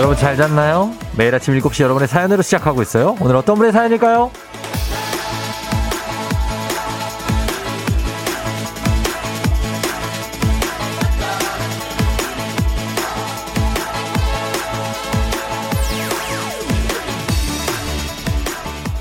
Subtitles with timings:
[0.00, 0.94] 여러분 잘 잤나요?
[1.14, 3.16] 매일 아침 7시 여러분의 사연으로 시작하고 있어요.
[3.20, 4.30] 오늘 어떤 분의 사연일까요?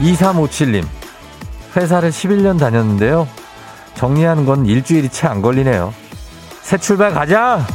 [0.01, 0.85] 2357님.
[1.77, 3.25] 회사를 11년 다녔는데요.
[3.95, 5.93] 정리하는 건 일주일이 채 안 걸리네요.
[6.61, 7.65] 새 출발 가자!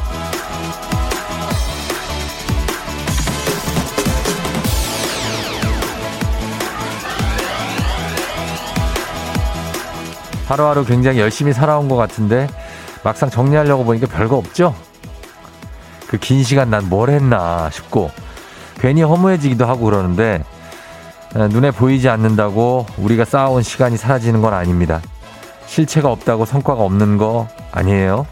[10.46, 12.46] 하루하루 굉장히 열심히 살아온 것 같은데
[13.02, 14.74] 막상 정리하려고 보니까 별거 없죠?
[16.08, 18.10] 그 긴 시간 난 뭘 했나 싶고
[18.78, 20.44] 괜히 허무해지기도 하고 그러는데
[21.34, 25.00] 눈에 보이지 않는다고 우리가 쌓아온 시간이 사라지는 건 아닙니다.
[25.66, 28.26] 실체가 없다고 성과가 없는 거 아니에요.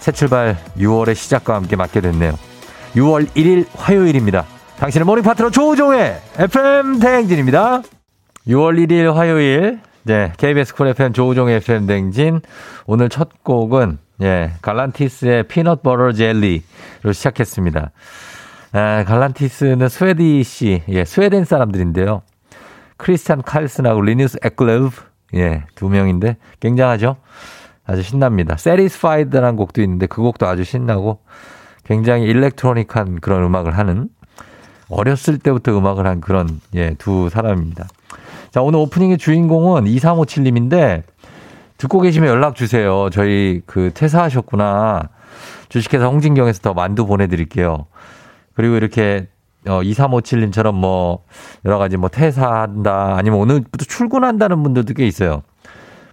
[0.00, 2.32] 새 출발 6월의 시작과 함께 맞게 됐네요.
[2.96, 4.44] 6월 1일 화요일입니다.
[4.80, 7.82] 당신의 모닝 파트너 조우종의 FM 대행진입니다.
[8.48, 12.40] 6월 1일 화요일 네, KBS 쿨 FM 조우종의 FM 대행진.
[12.86, 17.90] 오늘 첫 곡은, 예, 갈란티스의 Peanut Butter Jelly로 시작했습니다.
[18.70, 22.22] 아, 갈란티스는 Swedish, 예, 스웨덴 사람들인데요.
[22.98, 24.90] 크리스찬 칼슨하고 리누스 에클레브,
[25.34, 27.16] 예, 두 명인데 굉장하죠?
[27.84, 28.54] 아주 신납니다.
[28.54, 31.18] Satisfied라는 곡도 있는데 그 곡도 아주 신나고
[31.82, 34.08] 굉장히 electronic한 그런 음악을 하는
[34.88, 37.88] 어렸을 때부터 음악을 한 그런, 예, 두 사람입니다.
[38.56, 41.02] 자, 오늘 오프닝의 주인공은 2357님인데
[41.76, 43.10] 듣고 계시면 연락 주세요.
[43.12, 45.10] 저희 그 퇴사하셨구나.
[45.68, 47.84] 주식회사 홍진경에서 더 만두 보내드릴게요.
[48.54, 49.28] 그리고 이렇게
[49.66, 51.24] 어, 2357님처럼 뭐
[51.66, 55.42] 여러 가지 뭐 퇴사한다 아니면 오늘부터 출근한다는 분들도 꽤 있어요.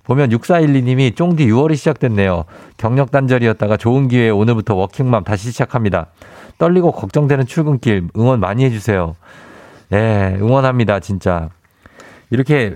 [0.03, 2.43] 보면 6412님이 쫑디 6월이 시작됐네요.
[2.75, 6.07] 경력 단절이었다가 좋은 기회에 오늘부터 워킹맘 다시 시작합니다.
[6.57, 9.15] 떨리고 걱정되는 출근길 응원 많이 해주세요.
[9.93, 11.47] 예, 응원합니다, 진짜.
[12.29, 12.75] 이렇게,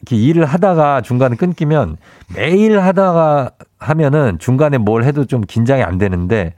[0.00, 1.96] 이렇게 일을 하다가 중간에 끊기면
[2.34, 6.54] 매일 하다가 하면은 중간에 뭘 해도 좀 긴장이 안 되는데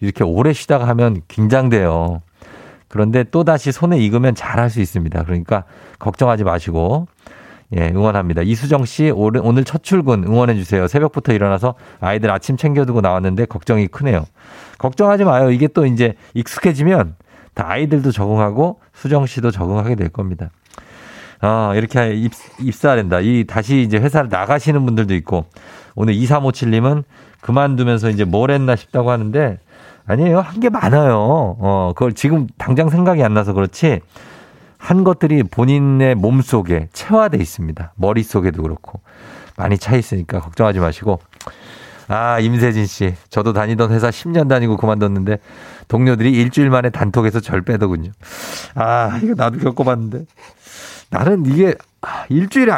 [0.00, 2.22] 이렇게 오래 쉬다가 하면 긴장돼요.
[2.88, 5.24] 그런데 또 다시 손에 익으면 잘할 수 있습니다.
[5.24, 5.64] 그러니까
[5.98, 7.06] 걱정하지 마시고
[7.76, 8.42] 예, 응원합니다.
[8.42, 10.86] 이수정 씨 오늘 첫 출근 응원해 주세요.
[10.88, 14.24] 새벽부터 일어나서 아이들 아침 챙겨두고 나왔는데 걱정이 크네요.
[14.78, 15.50] 걱정하지 마요.
[15.50, 17.16] 이게 또 이제 익숙해지면
[17.52, 20.48] 다 아이들도 적응하고 수정 씨도 적응하게 될 겁니다.
[21.40, 23.20] 아, 이렇게 입, 입사야 된다.
[23.20, 25.44] 이 다시 이제 회사를 나가시는 분들도 있고
[25.94, 27.04] 오늘 2357님은
[27.40, 29.58] 그만두면서 이제 뭘 했나 싶다고 하는데
[30.06, 30.40] 아니에요.
[30.40, 31.14] 한 게 많아요.
[31.60, 34.00] 어, 그걸 지금 당장 생각이 안 나서 그렇지
[34.78, 37.92] 한 것들이 본인의 몸 속에 체화돼 있습니다.
[37.96, 39.00] 머릿속에도 그렇고
[39.56, 41.20] 많이 차 있으니까 걱정하지 마시고
[42.10, 43.14] 아, 임세진 씨.
[43.28, 45.38] 저도 다니던 회사 10년 다니고 그만뒀는데
[45.88, 48.12] 동료들이 일주일 만에 단톡에서 절 빼더군요.
[48.74, 50.24] 아, 이거 나도 겪어봤는데.
[51.10, 52.72] 나는 이게 아, 일주일에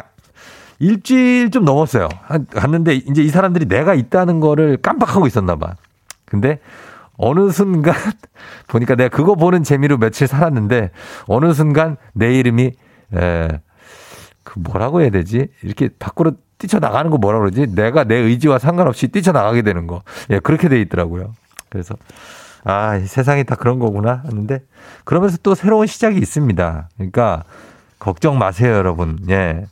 [0.79, 2.09] 일주일 좀 넘었어요.
[2.51, 5.75] 갔는데 이제 이 사람들이 내가 있다는 거를 깜빡하고 있었나 봐.
[6.25, 6.59] 근데
[7.17, 7.95] 어느 순간
[8.67, 10.91] 보니까 내가 그거 보는 재미로 며칠 살았는데
[11.27, 12.73] 어느 순간 내 이름이
[13.15, 13.49] 에,
[14.43, 15.49] 그 뭐라고 해야 되지?
[15.63, 17.75] 이렇게 밖으로 뛰쳐나가는 거 뭐라 그러지?
[17.75, 20.03] 내가 내 의지와 상관없이 뛰쳐나가게 되는 거.
[20.31, 21.35] 예, 그렇게 돼 있더라고요.
[21.69, 21.95] 그래서
[22.65, 24.61] 아, 세상이 다 그런 거구나 하는데
[25.05, 26.89] 그러면서 또 새로운 시작이 있습니다.
[26.97, 27.45] 그러니까
[28.01, 29.21] 걱정 마세요, 여러분.
[29.31, 29.63] 예.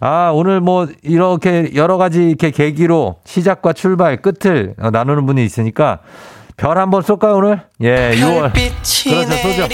[0.00, 6.00] 아, 오늘 뭐 이렇게 여러 가지 이렇게 계기로 시작과 출발, 끝을 나누는 분이 있으니까
[6.58, 7.62] 별 한번 쏠까요, 오늘?
[7.80, 8.52] 예, 6월.
[8.52, 9.66] 그렇죠, 쏘죠.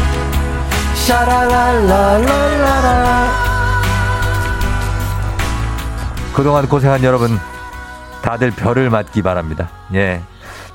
[1.07, 3.27] 샤라랄라랄라라.
[6.35, 7.39] 그동안 고생한 여러분,
[8.23, 9.71] 다들 별을 맞기 바랍니다.
[9.95, 10.21] 예.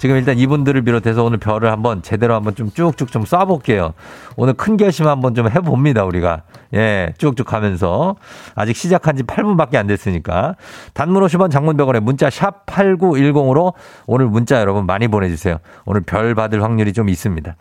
[0.02, 3.94] 지금 일단 이분들을 비롯해서 오늘 별을 한번 제대로 한번 좀 쭉쭉 좀 쏴볼게요.
[4.36, 6.42] 오늘 큰 결심 한번 좀 해봅니다, 우리가.
[6.74, 8.16] 예, 쭉쭉 가면서.
[8.56, 10.56] 아직 시작한 지 8분밖에 안 됐으니까.
[10.96, 13.74] 단문 50원 장문병원에 문자 샵 8910으로
[14.08, 15.60] 오늘 문자 여러분 많이 보내주세요.
[15.86, 17.56] 오늘 별 받을 확률이 좀 있습니다.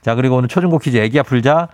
[0.00, 1.68] 자, 그리고 오늘 초중고 퀴즈 애기야 풀자.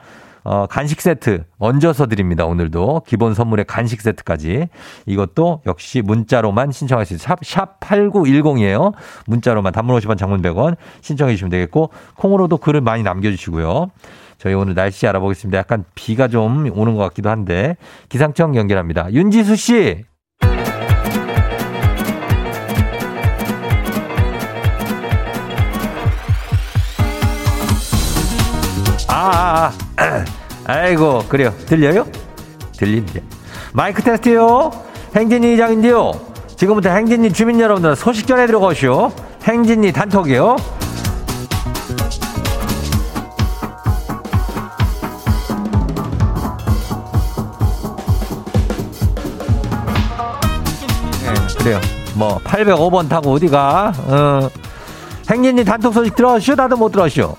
[0.51, 2.47] 어, 간식 세트 얹어서 드립니다.
[2.47, 4.69] 오늘도 기본 선물에 간식 세트까지
[5.05, 7.19] 이것도 역시 문자로만 신청하시죠.
[7.19, 8.95] 샵, 샵 8910이에요.
[9.27, 13.91] 문자로만 단문 50원 장문 100원 신청해 주시면 되겠고 콩으로도 글을 많이 남겨 주시고요.
[14.39, 15.59] 저희 오늘 날씨 알아보겠습니다.
[15.59, 17.77] 약간 비가 좀 오는 것 같기도 한데
[18.09, 19.13] 기상청 연결합니다.
[19.13, 20.05] 윤지수 씨.
[29.11, 30.38] 아, 아, 아.
[30.69, 31.55] 아이고, 그래요.
[31.65, 32.07] 들려요?
[32.77, 33.23] 들린대.
[33.73, 34.71] 마이크 테스트요.
[35.17, 36.13] 행진이 이장인데요.
[36.57, 39.11] 지금부터 행진리 주민 여러분들 소식 전해드려 가시오.
[39.45, 40.57] 행진리 단톡이요.
[51.25, 51.81] 네, 그래요.
[52.15, 53.93] 뭐 805번 타고 어디가?
[54.07, 54.49] 어.
[55.31, 56.57] 행진리 단톡 소식 들어시오?
[56.57, 57.35] 다들 못 들어시오?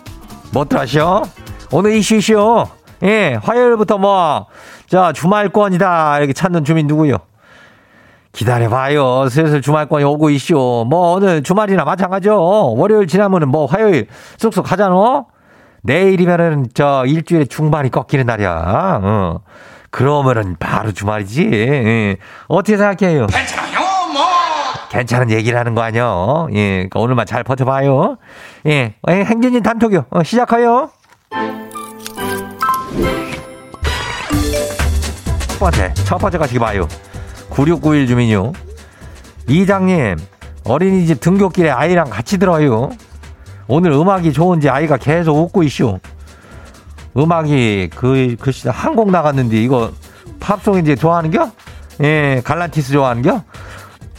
[0.51, 1.21] 못 들어시오?
[1.71, 2.65] 오늘 이슈 이슈.
[3.03, 4.47] 예, 화요일부터 뭐,
[4.87, 6.17] 자, 주말권이다.
[6.17, 7.17] 이렇게 찾는 주민 누구요?
[8.31, 9.27] 기다려봐요.
[9.29, 10.85] 슬슬 주말권이 오고 있쇼.
[10.89, 12.73] 뭐, 오늘 주말이나 마찬가지요.
[12.73, 14.07] 월요일 지나면은 뭐, 화요일
[14.37, 15.25] 쑥쑥 가잖아?
[15.81, 18.99] 내일이면은 저 일주일에 중반이 꺾이는 날이야.
[19.01, 19.39] 어.
[19.91, 21.49] 그러면은 바로 주말이지.
[21.51, 22.17] 예.
[22.47, 23.27] 어떻게 생각해요?
[23.27, 23.79] 괜찮아요,
[24.13, 24.21] 뭐.
[24.89, 26.47] 괜찮은 얘기를 하는 거 아니요?
[26.53, 26.73] 예.
[26.73, 28.17] 그러니까 오늘만 잘 버텨봐요.
[28.67, 28.95] 예.
[29.09, 30.05] 예, 행진님 단톡이요.
[30.11, 30.91] 어, 시작하요.
[35.47, 36.87] 첫 번째, 첫 번째 가시기 봐요.
[37.49, 38.53] 9691 주민요.
[39.47, 40.17] 이장님,
[40.63, 42.89] 어린이집 등교길에 아이랑 같이 들어요.
[43.67, 45.99] 오늘 음악이 좋은지 아이가 계속 웃고 있쇼.
[47.17, 49.91] 음악이 그, 그, 한 곡 나갔는데 이거
[50.39, 51.51] 팝송인지 좋아하는겨?
[52.03, 53.43] 예, 갈란티스 좋아하는겨?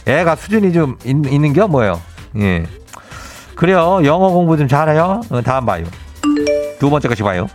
[0.07, 1.99] 애가 수준이 좀 있, 는겨 뭐예요?
[2.37, 2.65] 예.
[3.55, 4.01] 그래요.
[4.03, 5.21] 영어 공부 좀 잘해요.
[5.29, 5.85] 어, 다음 봐요.
[6.79, 7.47] 두 번째 것이 봐요.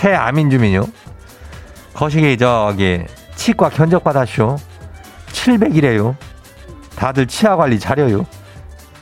[0.00, 0.84] 최아민 주민요.
[1.94, 3.02] 거시기 저기
[3.34, 4.56] 치과 견적 받았쇼.
[5.32, 6.14] 700이래요.
[6.96, 8.26] 다들 치아 관리 잘해요.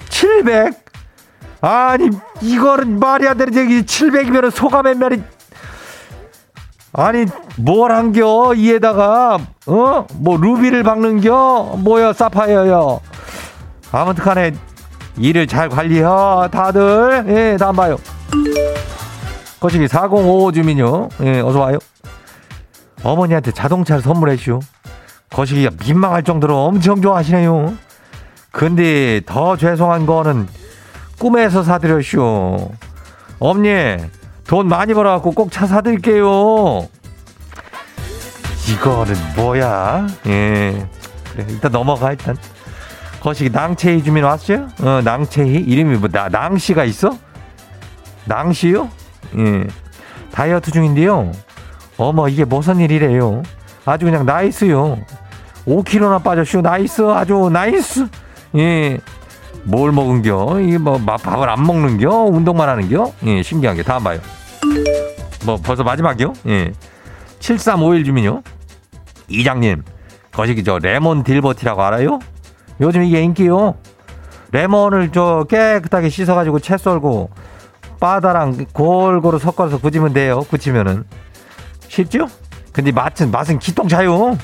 [0.09, 0.85] 700?
[1.61, 2.11] 아니
[2.41, 5.23] 이거는 말이 안 되는 얘기 700이면 소감의 말이
[6.93, 7.27] 아니
[7.57, 13.01] 뭘 한겨 이에다가 어 뭐 루비를 박는겨 뭐야 사파이어요
[13.91, 14.53] 아무튼간에
[15.17, 16.05] 일을 잘 관리해
[16.53, 17.97] 다들 예 다음 봐요
[19.65, 21.79] 거시기 4055 주민요 예 어서 와요
[23.03, 24.61] 어머니한테 자동차를 선물했슈
[25.31, 27.73] 거시기가 민망할 정도로 엄청 좋아하시네요
[28.53, 30.47] 근데 더 죄송한 거는
[31.19, 32.69] 꿈에서 사드렸슈
[33.39, 33.97] 엄니
[34.47, 36.87] 돈 많이 벌어갖고 꼭 차 사드릴게요.
[38.69, 40.07] 이거는 뭐야?
[40.27, 40.87] 예.
[41.33, 42.37] 그래, 일단 넘어가, 일단.
[43.21, 44.69] 거시기 낭채희 주민 왔어요?
[44.83, 45.55] 어, 낭채희?
[45.55, 47.17] 이름이 뭐, 나, 낭씨가 있어?
[48.27, 48.91] 낭씨요?
[49.39, 49.67] 예.
[50.33, 51.33] 다이어트 중인데요.
[51.97, 53.43] 어머, 이게 무슨 일이래요?
[53.85, 54.99] 아주 그냥 nice요.
[55.67, 56.61] 5kg나 빠졌슈.
[56.61, 57.03] nice.
[57.11, 58.07] 아주 nice.
[58.57, 58.99] 예.
[59.65, 60.61] 뭘 먹은겨?
[60.61, 62.11] 이게 뭐 밥을 안 먹는겨?
[62.11, 63.13] 운동만 하는겨?
[63.27, 64.21] 예, 신기한 게 다음 봐요.
[65.47, 66.33] 뭐 벌써 마지막이요?
[66.49, 66.73] 예.
[67.41, 68.43] 7351 주민요.
[69.29, 69.83] 이장님,
[70.33, 72.19] 거시기 저 레몬 딜버티라고 알아요?
[72.81, 73.75] 요즘 이게 인기요.
[74.53, 77.31] 레몬을 저 깨끗하게 씻어가지고 채 썰고
[77.99, 80.41] 바다랑 골고루 섞어서 굳이면 돼요.
[80.49, 81.05] 굳히면은
[81.89, 82.29] 쉽죠?
[82.73, 84.37] 근데 맛은 맛은 기똥 차요.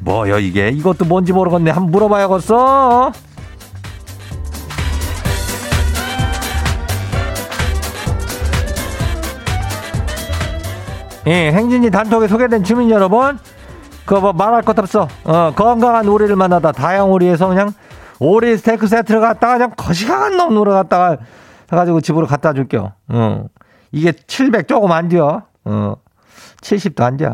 [0.00, 0.68] 뭐요 이게?
[0.68, 1.70] 이것도 뭔지 모르겠네.
[1.70, 3.12] 한번 물어봐야겠어.
[11.26, 13.38] 예, 행진이 단톡에 소개된 주민 여러분,
[14.06, 15.06] 그뭐 말할 것 없어.
[15.24, 17.72] 어, 건강한 오리를 만나다 다양 오리에서 그냥
[18.18, 21.18] 오리 스테이크 세트를 갖다가 그냥 거시강한 놈으로 갖다가
[21.72, 22.92] 해가지고 집으로 갖다 줄게요.
[23.08, 23.44] 어.
[23.92, 25.42] 이게 700 조금 안 돼요.
[25.64, 25.94] 어.
[26.60, 27.28] 70도 안 돼.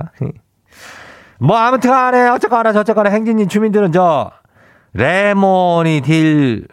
[1.39, 4.31] 뭐 아무튼 간에 어쨌거나 저쨌거나 행진이 주민들은 저
[4.95, 6.67] 레몬이 딜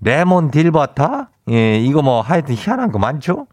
[0.00, 1.28] 레몬 딜버터?
[1.50, 3.46] 예, 이거 뭐 하여튼 희한한 거 많죠?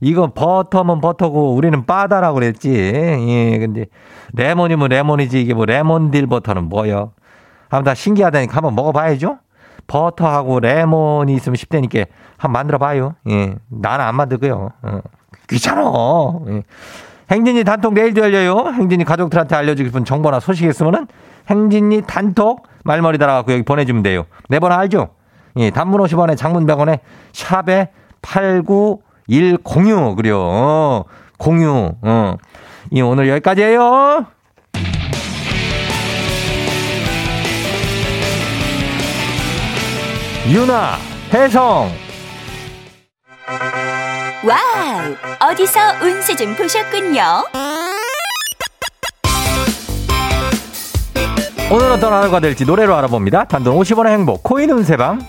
[0.00, 2.70] 이거 버터면 버터고 우리는 빠다라고 그랬지.
[2.72, 3.86] 예, 근데
[4.34, 7.12] 레몬이면 레몬이지 이게 뭐 레몬 딜 버터는 뭐요?
[7.68, 9.38] 다 신기하다니까 한번 먹어봐야죠.
[9.86, 12.04] 버터하고 레몬이 있으면 쉽다니까
[12.36, 13.14] 한번 만들어 봐요.
[13.30, 14.70] 예, 나는 안 만들고요.
[14.82, 15.00] 어.
[15.48, 15.92] 귀찮아.
[16.48, 16.62] 예.
[17.30, 18.72] 행진이 단톡 내일도 열려요.
[18.72, 21.06] 행진이 가족들한테 알려주고 싶은 정보나 소식 있으면은
[21.48, 24.26] 행진이 단톡 말머리 달아갖고 여기 보내주면 돼요.
[24.48, 25.08] 내 번호 알죠?
[25.56, 27.00] 예, 단문 50원에 장문 100원에
[27.32, 27.90] 샵에
[28.22, 31.04] 89 1 공유 그려 어,
[31.38, 32.36] 공유 어.
[32.90, 34.26] 이 오늘 여기까지예요.
[40.46, 40.98] 유나
[41.32, 41.90] 혜성
[44.46, 47.22] 와우 어디서 운세 좀 보셨군요.
[51.70, 53.44] 오늘 어떤 하루가 될지 노래로 알아봅니다.
[53.44, 55.26] 단돈 50원의 행복 코인 운세방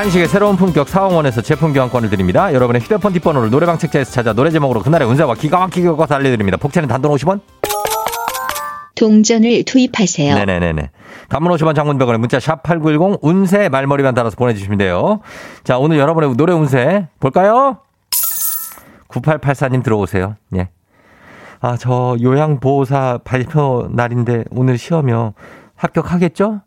[0.00, 2.54] 한식의 새로운 품격 사홍원에서 제품 교환권을 드립니다.
[2.54, 6.56] 여러분의 휴대폰 뒷번호를 노래방 책자에서 찾아 노래 제목으로 그날의 운세와 기가 막히게 꺾어서 알려드립니다.
[6.56, 7.40] 복채는 단돈 50원?
[8.94, 10.34] 동전을 투입하세요.
[10.36, 10.90] 네네네네.
[11.28, 15.20] 단문 50원 장문병원에 문자 샵 8910 운세 말머리만 달아서 보내주시면 돼요.
[15.64, 17.80] 자, 오늘 여러분의 노래 운세 볼까요?
[19.08, 20.36] 9884님 들어오세요.
[20.56, 20.70] 예.
[21.60, 25.34] 아, 저 요양보호사 발표 날인데 오늘 시험이요.
[25.76, 26.62] 합격하겠죠?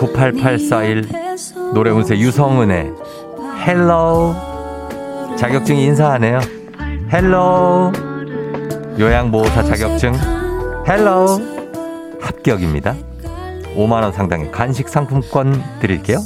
[0.00, 2.92] 98841 노래 운세 유성은의
[3.66, 4.34] hello
[5.36, 6.40] 자격증 인사하네요.
[7.12, 7.92] hello
[8.98, 10.14] 요양보호사 자격증
[10.88, 12.96] hello 합격입니다.
[13.76, 16.18] 5만원 상당의 간식 상품권 드릴게요.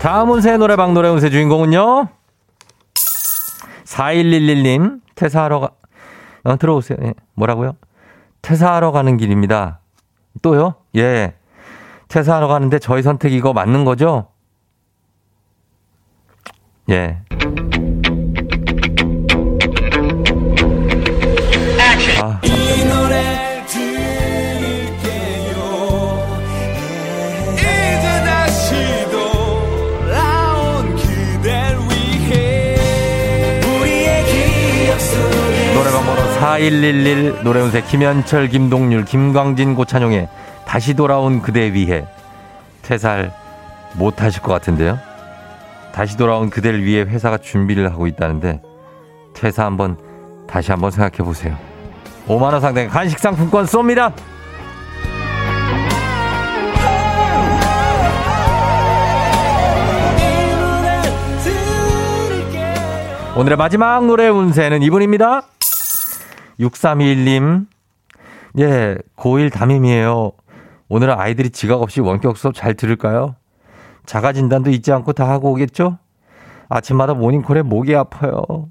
[0.00, 2.21] 다음 운세 노래방 노래 운세 주인공은요.
[3.92, 5.70] 4111님, 퇴사하러 가,
[6.44, 6.98] 어, 들어오세요.
[7.02, 7.76] 예, 뭐라고요?
[8.40, 9.80] 퇴사하러 가는 길입니다.
[10.40, 10.74] 또요?
[10.96, 11.34] 예.
[12.08, 14.28] 퇴사하러 가는데 저희 선택 이거 맞는 거죠?
[16.88, 17.22] 예.
[36.52, 40.28] 4111 노래운세 김현철 김동률 김광진 고찬용의
[40.66, 42.04] 다시 돌아온 그대 위해
[42.82, 43.32] 퇴사를
[43.94, 44.98] 못 하실 것 같은데요.
[45.94, 48.60] 다시 돌아온 그대를 위해 회사가 준비를 하고 있다는데
[49.32, 49.96] 퇴사 한번
[50.46, 51.56] 다시 한번 생각해 보세요.
[52.28, 54.12] 5만 원 상당의 간식 상품권 쏩니다.
[63.34, 65.46] 오늘의 마지막 노래 운세는 이분입니다.
[66.60, 67.66] 6321님.
[68.58, 70.32] 예, 고1 담임이에요.
[70.88, 73.34] 오늘은 아이들이 지각 없이 원격 수업 잘 들을까요?
[74.04, 75.98] 자가 진단도 잊지 않고 다 하고 오겠죠?
[76.68, 78.68] 아침마다 모닝콜에 목이 아파요.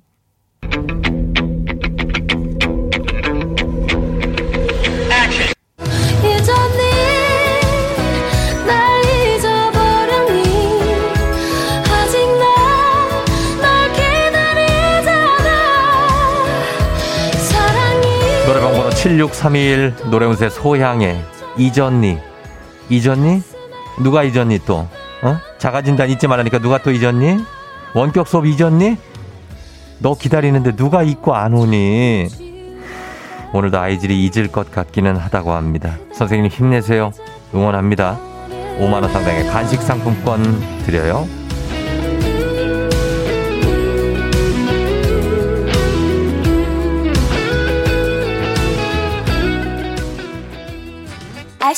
[19.12, 21.22] 노래방 번호 76321 노래운세 소향의
[21.58, 22.18] 이전니
[22.90, 23.42] 이전니?
[24.02, 24.88] 누가 잊었니 또?
[25.22, 25.40] 어?
[25.58, 27.44] 자가진단 잊지 말라니까 누가 또 잊었니?
[27.94, 28.98] 원격 수업 잊었니?
[30.00, 32.28] 너 기다리는데 누가 잊고 안 오니?
[33.54, 35.98] 오늘도 아이들이 잊을 것 같기는 하다고 합니다.
[36.14, 37.12] 선생님 힘내세요.
[37.54, 38.18] 응원합니다.
[38.80, 40.42] 5만원 상당의 간식 상품권
[40.86, 41.28] 드려요.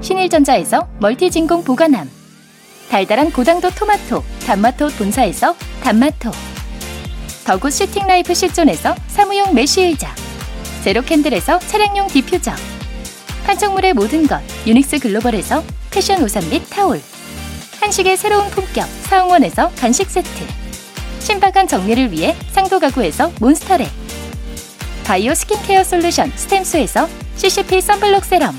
[0.00, 2.10] 신일전자에서 멀티진공 보관함.
[2.88, 6.30] 달달한 고당도 토마토 단마토 본사에서 단마토.
[7.44, 10.14] 더굿 시팅라이프 실존에서 사무용 메쉬의자.
[10.84, 12.52] 제로캔들에서 차량용 디퓨저.
[13.44, 17.00] 판촉물의 모든 것 유닉스 글로벌에서 패션 우산 및 타올.
[17.80, 20.28] 한식의 새로운 품격 사홍원에서 간식 세트.
[21.20, 23.86] 신박한 정리를 위해 상도 가구에서 몬스터랙
[25.04, 28.58] 바이오 스킨케어 솔루션 스템수에서 CCP 선블록 세럼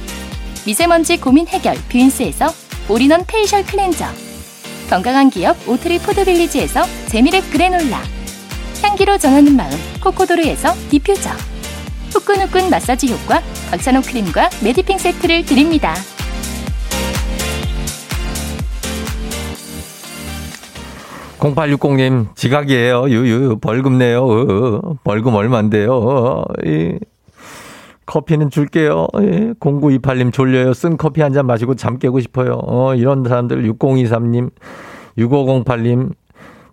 [0.65, 2.47] 미세먼지 고민 해결 뷰인스에서
[2.87, 4.05] all-in-one facial cleanser.
[4.89, 8.01] 건강한 기업 오트리 포드빌리지에서 재미랩 그래놀라.
[8.83, 9.71] 향기로 전하는 마음
[10.03, 11.29] 코코도르에서 디퓨저.
[12.13, 13.41] 후끈후끈 마사지 효과
[13.71, 15.95] 박찬호 크림과 메디핑 세트를 드립니다.
[21.39, 23.09] (0860님) 지각이에요.
[23.09, 24.25] 유유 벌금 내요.
[24.25, 25.35] 어, 벌금
[25.95, 26.99] 어, 이.
[28.11, 29.07] 커피는 줄게요.
[29.21, 29.53] 예.
[29.59, 30.73] 0928님 졸려요.
[30.73, 32.59] 쓴 커피 한 잔 마시고 잠 깨고 싶어요.
[32.63, 34.51] 어, 이런 사람들 6023님,
[35.17, 36.11] 6508님,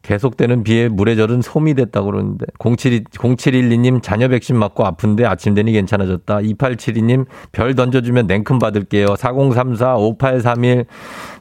[0.02, 5.72] 계속되는 비에 물에 절은 솜이 됐다고 그러는데 07, 0712님 자녀 백신 맞고 아픈데 아침 되니
[5.72, 6.38] 괜찮아졌다.
[6.38, 9.16] 2872님 별 던져주면 냉큼 받을게요.
[9.16, 10.84] 4034 5831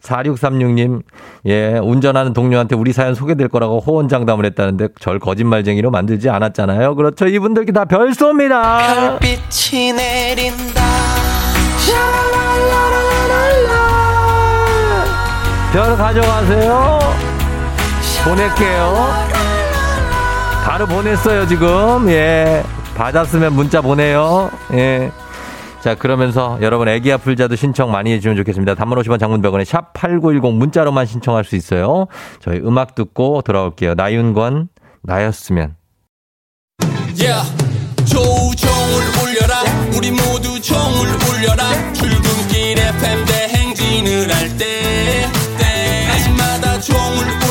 [0.02, 1.02] 4636님
[1.48, 6.96] 예 운전하는 동료한테 우리 사연 소개될 거라고 호언장담을 했다는데 절 거짓말쟁이로 만들지 않았잖아요.
[6.96, 7.28] 그렇죠.
[7.28, 9.20] 이분들께 다 별 쏩니다.
[9.20, 10.82] 별빛이 내린다.
[15.74, 17.00] 별 가져가세요.
[18.28, 19.08] 보낼게요.
[20.66, 22.10] 바로 보냈어요, 지금.
[22.10, 22.62] 예.
[22.96, 24.52] 받았으면 문자 보내요.
[24.74, 25.12] 예.
[25.82, 28.76] 자, 그러면서 여러분 애기야 풀자도 신청 많이 해주면 좋겠습니다.
[28.76, 32.08] 단문 50원 장문병원에 샵8910 문자로만 신청할 수 있어요.
[32.42, 33.94] 저희 음악 듣고 돌아올게요.
[33.94, 34.68] 나윤권,
[35.04, 35.76] 나였으면.
[37.16, 37.50] Yeah.
[38.06, 39.62] 조종을 울려라.
[39.96, 41.94] 우리 모두 종을 울려라.
[41.94, 45.26] 출근길 FM 대행진을 할 때.
[45.58, 47.47] 때마다 종을 울려라.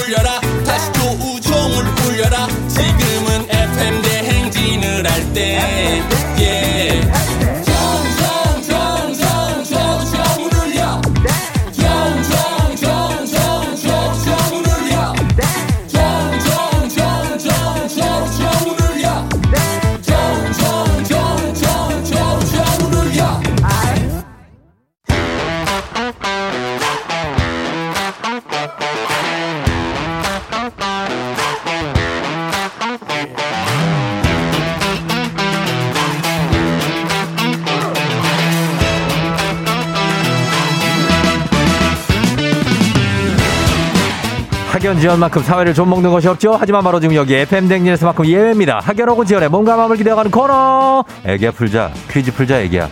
[44.76, 46.54] 학연 지원만큼 사회를 좀 먹는 것이 없죠.
[46.54, 48.78] 하지만 바로 지금 여기 FM 댕진에서만큼 예외입니다.
[48.82, 51.02] 학연 혹은 지원의 몸과 마음을 기대어가는 코너.
[51.24, 52.86] 애기야 풀자 퀴즈 풀자 애기야.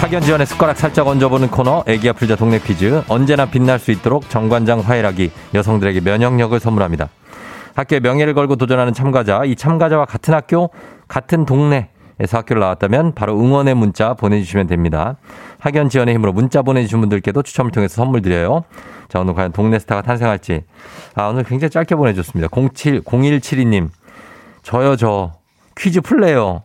[0.00, 4.80] 학연 지원의 숟가락 살짝 얹어보는 코너 애기야 풀자 동네 퀴즈 언제나 빛날 수 있도록 정관장
[4.80, 7.10] 화해락이 여성들에게 면역력을 선물합니다.
[7.74, 10.70] 학교의 명예를 걸고 도전하는 참가자, 이 참가자와 같은 학교,
[11.10, 15.16] 같은 동네 에서 학교를 나왔다면 바로 응원의 문자 보내주시면 됩니다.
[15.58, 18.64] 학연 지원의 힘으로 문자 보내주신 분들께도 추첨을 통해서 선물 드려요.
[19.08, 20.64] 자, 오늘 과연 동네 스타가 탄생할지.
[21.14, 22.48] 아, 오늘 굉장히 짧게 보내줬습니다.
[22.54, 23.88] 07, 0172님.
[24.62, 25.32] 저요, 저.
[25.78, 26.62] 퀴즈 풀래요.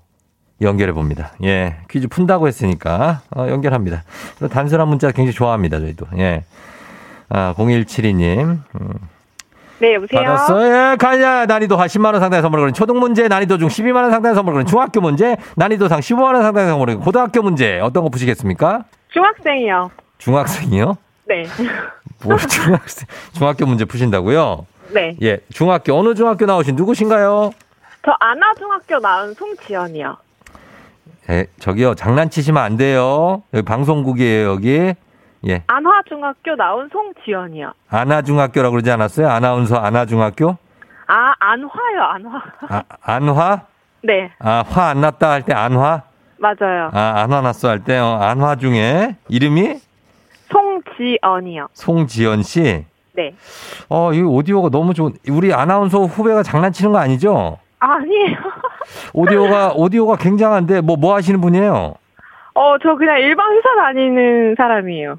[0.62, 1.32] 연결해 봅니다.
[1.44, 1.78] 예.
[1.90, 4.04] 퀴즈 푼다고 했으니까, 어, 연결합니다.
[4.52, 6.08] 단순한 문자 굉장히 좋아합니다, 저희도.
[6.18, 6.44] 예.
[7.30, 8.60] 아, 0172님.
[8.82, 8.94] 음.
[9.80, 10.22] 네, 여보세요.
[10.24, 10.92] 받았어요.
[10.92, 11.46] 예, 가냐.
[11.48, 14.56] 난이도 한 10만 원 상당의 선물을 거는 초등 문제, 난이도 중 12만 원 상당의 선물을
[14.56, 17.80] 거는 중학교 문제, 난이도 상 15만 원 상당의 선물을 거는 고등학교 문제.
[17.82, 18.86] 어떤 거 푸시겠습니까?
[19.10, 19.92] 중학생이요.
[20.18, 20.98] 중학생이요?
[21.28, 21.46] 네.
[22.24, 24.66] 뭐, 중학생, 중학교 문제 푸신다고요?
[24.94, 25.16] 네.
[25.22, 27.52] 예, 중학교, 어느 중학교 나오신 누구신가요?
[28.06, 30.18] 저 안화중학교 나온 송지연이요.
[31.32, 33.44] 예, 저기요, 장난치시면 안 돼요.
[33.54, 34.94] 여기 방송국이에요, 여기.
[35.48, 35.64] 예.
[35.68, 37.72] 안화중학교 나온 송지연이요.
[37.90, 39.30] 안화중학교라고 그러지 않았어요?
[39.30, 40.58] 아나운서 안화중학교?
[41.08, 42.44] 아, 안화요, 안화.
[42.70, 43.62] 아, 안화?
[44.04, 44.32] 네.
[44.40, 46.02] 아, 화 안 났다 할 때 안화?
[46.38, 46.90] 맞아요.
[46.94, 49.76] 아, 안화 났어 할 때, 어, 안화 중에, 이름이?
[50.52, 51.68] 송지연이요.
[51.74, 52.86] 송지연 씨?
[53.14, 53.34] 네.
[53.90, 57.60] 어, 이 오디오가 너무 좋은, 우리 아나운서 후배가 장난치는 거 아니죠?
[57.80, 58.38] 아니에요.
[59.14, 61.94] 오디오가, 오디오가 굉장한데, 뭐, 뭐 하시는 분이에요?
[62.56, 65.18] 어, 저 그냥 일반 회사 다니는 사람이에요.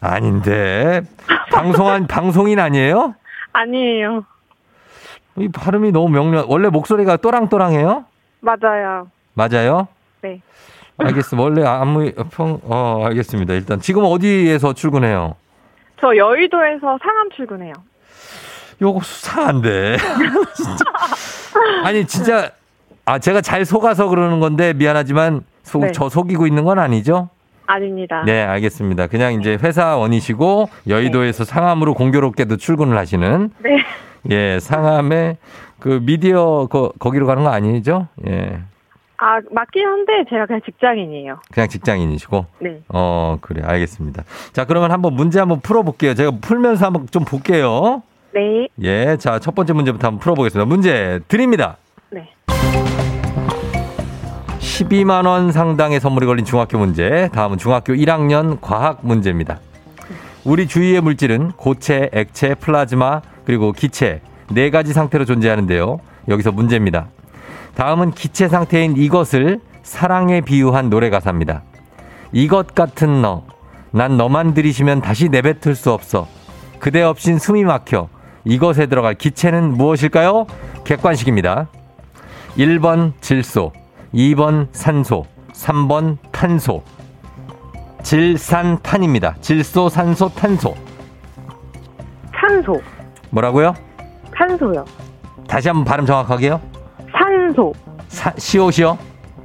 [0.00, 1.02] 아닌데.
[1.52, 3.14] 방송한, 방송인 아니에요?
[3.52, 4.24] 아니에요.
[5.36, 6.44] 이 발음이 너무 명료.
[6.48, 8.04] 원래 목소리가 또랑또랑해요?
[8.40, 9.08] 맞아요.
[9.34, 9.88] 맞아요?
[10.22, 10.40] 네.
[10.98, 11.42] 알겠습니다.
[11.42, 13.52] 원래 아무 평, 어, 알겠습니다.
[13.54, 15.34] 일단 지금 어디에서 출근해요?
[16.00, 17.72] 저 여의도에서 상암 출근해요.
[18.80, 19.96] 요거 수상한데.
[20.54, 20.84] 진짜.
[21.84, 22.50] 아니, 진짜,
[23.04, 25.92] 아, 제가 잘 속아서 그러는 건데 미안하지만 속, 네.
[25.92, 27.28] 저 속이고 있는 건 아니죠?
[27.66, 28.22] 아닙니다.
[28.24, 29.06] 네, 알겠습니다.
[29.08, 33.76] 그냥 이제 회사원이시고 여의도에서 상암으로 공교롭게도 출근을 하시는 네.
[34.30, 35.36] 예, 상암에
[35.78, 38.08] 그 미디어 거, 거기로 가는 거 아니죠?
[38.26, 38.60] 예.
[39.18, 41.40] 아, 맞긴 한데 제가 그냥 직장인이에요.
[41.50, 42.46] 그냥 직장인이시고.
[42.60, 42.80] 네.
[42.88, 43.62] 어, 그래.
[43.64, 44.24] 알겠습니다.
[44.52, 46.14] 자, 그러면 한번 문제 한번 풀어 볼게요.
[46.14, 48.02] 제가 풀면서 한번 좀 볼게요.
[48.34, 48.68] 네.
[48.82, 50.66] 예, 자, 첫 번째 문제부터 한번 풀어 보겠습니다.
[50.66, 51.78] 문제 드립니다.
[52.10, 52.30] 네.
[54.76, 57.30] 12만 원 상당의 선물이 걸린 중학교 문제.
[57.32, 59.58] 다음은 중학교 1학년 과학 문제입니다.
[60.44, 65.98] 우리 주위의 물질은 고체, 액체, 플라즈마, 그리고 기체, 네 가지 상태로 존재하는데요.
[66.28, 67.06] 여기서 문제입니다.
[67.74, 71.62] 다음은 기체 상태인 이것을 사랑에 비유한 노래 가사입니다.
[72.32, 73.44] 이것 같은 너,
[73.92, 76.28] 난 너만 들이시면 다시 내뱉을 수 없어.
[76.80, 78.08] 그대 없인 숨이 막혀.
[78.44, 80.46] 이것에 들어갈 기체는 무엇일까요?
[80.84, 81.68] 객관식입니다.
[82.58, 83.72] 1번 질소,
[84.14, 86.82] 2번 산소, 3번 탄소.
[88.02, 89.36] 질산탄입니다.
[89.40, 90.74] 질소, 산소, 탄소.
[92.40, 92.80] 산소.
[93.30, 93.74] 뭐라고요?
[94.36, 94.84] 산소요.
[95.48, 96.60] 다시 한번 발음 정확하게요.
[97.12, 97.72] 산소.
[98.08, 98.96] 사, 시옷이요?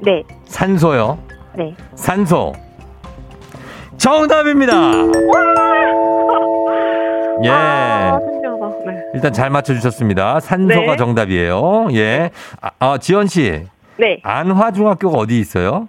[0.02, 0.24] 네.
[0.46, 1.18] 산소요.
[1.58, 1.76] 네.
[1.96, 2.54] 산소.
[3.98, 4.74] 정답입니다.
[7.44, 7.50] 예.
[7.50, 8.20] 아.
[8.86, 8.94] 네.
[9.14, 10.40] 일단 잘 맞춰주셨습니다.
[10.40, 10.96] 산소가 네.
[10.98, 11.88] 정답이에요.
[11.94, 12.30] 예.
[12.62, 13.66] 아, 아, 지원 씨.
[14.02, 14.20] 네.
[14.24, 15.88] 안화중학교가 어디 있어요?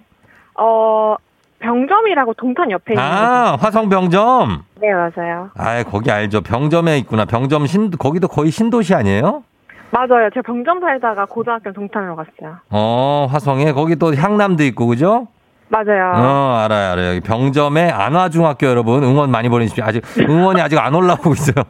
[0.55, 1.15] 어,
[1.59, 3.03] 병점이라고 동탄 옆에 있는.
[3.03, 4.63] 아, 화성 병점.
[4.79, 5.49] 네, 맞아요.
[5.57, 6.41] 아, 거기 알죠.
[6.41, 7.25] 병점에 있구나.
[7.25, 9.43] 병점 신, 거기도 거의 신도시 아니에요?
[9.89, 10.29] 맞아요.
[10.31, 12.57] 제가 병점 살다가 고등학교 동탄으로 갔어요.
[12.69, 15.27] 어, 화성에 거기 또 향남도 있고, 그죠?
[15.69, 16.11] 맞아요.
[16.15, 17.19] 어, 알아요, 알아요.
[17.21, 19.83] 병점에 안화중학교 여러분 응원 많이 보내주십시오.
[19.83, 21.63] 아직 응원이 아직 안 올라오고 있어요.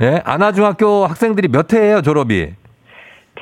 [0.00, 2.54] 예, 안화중학교 학생들이 몇 회예요, 졸업이?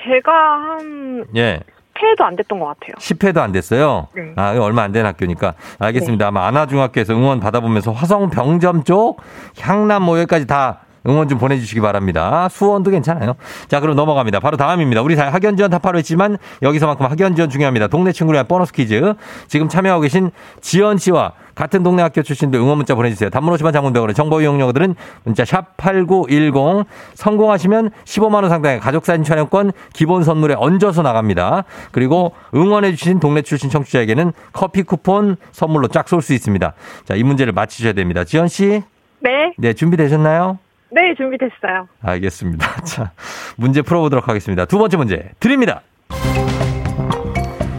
[0.05, 1.61] 제가 한 예,
[2.01, 2.95] 10회도 안 됐던 것 같아요.
[2.99, 4.07] 10회도 안 됐어요.
[4.15, 4.33] 네.
[4.37, 5.55] 아, 이거 얼마 안 된 학교니까.
[5.79, 6.27] 알겠습니다.
[6.29, 9.21] 아마 안화중학교에서 응원 받아보면서 화성 병점 쪽,
[9.61, 12.49] 향남 뭐 여기까지 다 응원 좀 보내주시기 바랍니다.
[12.51, 13.35] 수원도 괜찮아요.
[13.69, 14.41] 자, 그럼 넘어갑니다.
[14.41, 15.03] 바로 다음입니다.
[15.03, 17.89] 우리 다 학연 지원 타파로 했지만 여기서만큼 학연 지원 중요합니다.
[17.89, 19.15] 동네 위한 보너스 퀴즈.
[19.49, 23.29] 지금 참여하고 계신 지연 씨와 같은 동네 학교 출신들 응원 문자 보내주세요.
[23.31, 30.55] 단문 50원 장문병원의 정보 이용료들은 문자 샵 8910 성공하시면 15만원 상당의 가족사진 촬영권 기본 선물에
[30.57, 31.65] 얹어서 나갑니다.
[31.93, 36.73] 그리고 응원해주신 동네 출신 청취자에게는 커피 쿠폰 선물로 쫙 쏠 수 있습니다.
[37.05, 38.25] 자, 이 문제를 맞히셔야 됩니다.
[38.25, 38.83] 지연 씨,
[39.21, 39.53] 네.
[39.59, 40.59] 네, 준비되셨나요?
[40.93, 41.89] 네, 준비됐어요.
[42.03, 42.83] 알겠습니다.
[42.85, 43.13] 자,
[43.57, 44.65] 문제 풀어보도록 하겠습니다.
[44.65, 45.83] 두 번째 문제 드립니다.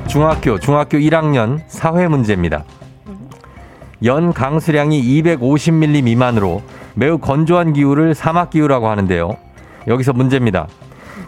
[0.08, 2.64] 중학교, 중학교 1학년 사회 문제입니다.
[4.04, 6.64] 연 강수량이 250mm 미만으로
[6.96, 9.38] 매우 건조한 기후를 사막기후라고 하는데요.
[9.88, 10.68] 여기서 문제입니다.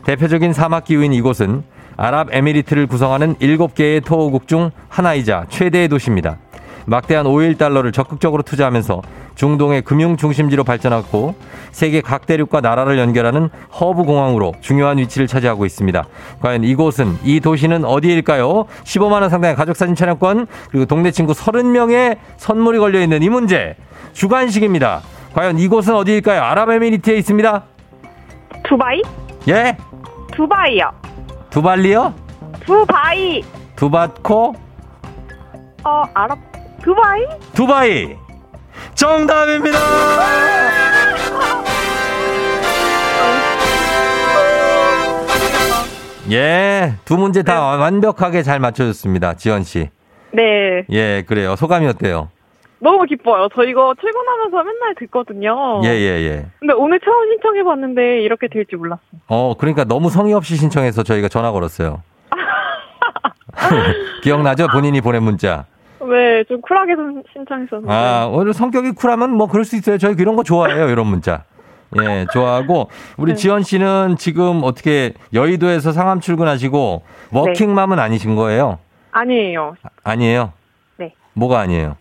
[0.06, 1.64] 대표적인 사막기후인 이곳은
[1.96, 6.40] 아랍에미리트를 구성하는 7개의 토호국 중 하나이자 최대의 도시입니다.
[6.86, 9.02] 막대한 오일 달러를 적극적으로 투자하면서
[9.36, 11.36] 중동의 금융 중심지로 발전하고
[11.72, 16.04] 세계 각 대륙과 나라를 연결하는 허브 공항으로 중요한 위치를 차지하고 있습니다.
[16.42, 18.66] 과연 이곳은 이 도시는 어디일까요?
[18.84, 23.76] 15만 원 상당의 가족 사진 촬영권 그리고 동네 친구 30명의 선물이 걸려 있는 이 문제
[24.14, 25.02] 주관식입니다.
[25.34, 26.42] 과연 이곳은 어디일까요?
[26.42, 27.64] 아랍에미리트에 있습니다.
[28.64, 29.02] 두바이?
[29.48, 29.76] 예?
[30.34, 30.92] 두바이요.
[31.50, 32.14] 두발리요?
[32.66, 33.44] 두바이.
[33.76, 34.56] 두바코?
[35.84, 36.38] 어, 아랍,
[36.84, 37.26] 두바이?
[37.54, 38.18] 두바이.
[38.96, 39.80] 정답입니다.
[46.32, 49.34] 예, 두 문제 다 완벽하게 잘 맞춰줬습니다.
[49.36, 49.90] 지연 씨.
[50.32, 50.86] 네.
[50.90, 51.56] 예, 그래요.
[51.56, 52.30] 소감이 어때요?
[52.80, 53.48] 너무 기뻐요.
[53.56, 55.82] 저 이거 출근하면서 맨날 듣거든요.
[55.86, 56.46] 예, 예, 예.
[56.60, 59.02] 근데 오늘 처음 신청해봤는데 이렇게 될 줄 몰랐어요.
[59.28, 62.02] 어, 그러니까 너무 성의 없이 신청해서 저희가 전화 걸었어요.
[64.24, 64.68] 기억나죠?
[64.68, 65.66] 본인이 보낸 문자.
[66.10, 67.94] 네, 좀 쿨하게 좀 신청했었는데.
[67.94, 69.98] 아, 오늘 성격이 쿨하면 뭐 그럴 수 있어요.
[69.98, 70.90] 저희 이런 거 좋아해요.
[70.90, 71.44] 이런 문자.
[72.02, 73.36] 예, 좋아하고 우리 네.
[73.36, 78.80] 지연 씨는 지금 어떻게 여의도에서 상암 출근하시고 워킹맘은 아니신 거예요?
[79.12, 79.76] 아니에요.
[80.04, 80.54] 아 니에요.
[80.98, 81.14] 네.
[81.34, 81.96] 뭐가 아니에요?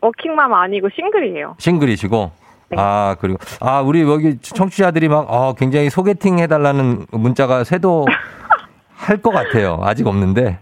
[0.00, 1.54] 워킹맘 아니고 싱글이에요.
[1.58, 2.30] 싱글이시고.
[2.70, 2.76] 네.
[2.80, 8.04] 아, 그리고 아, 우리 여기 청취자들이 막 어, 굉장히 소개팅 해 달라는 문자가 쇄도
[8.96, 9.78] 할 것 같아요.
[9.82, 10.58] 아직 없는데.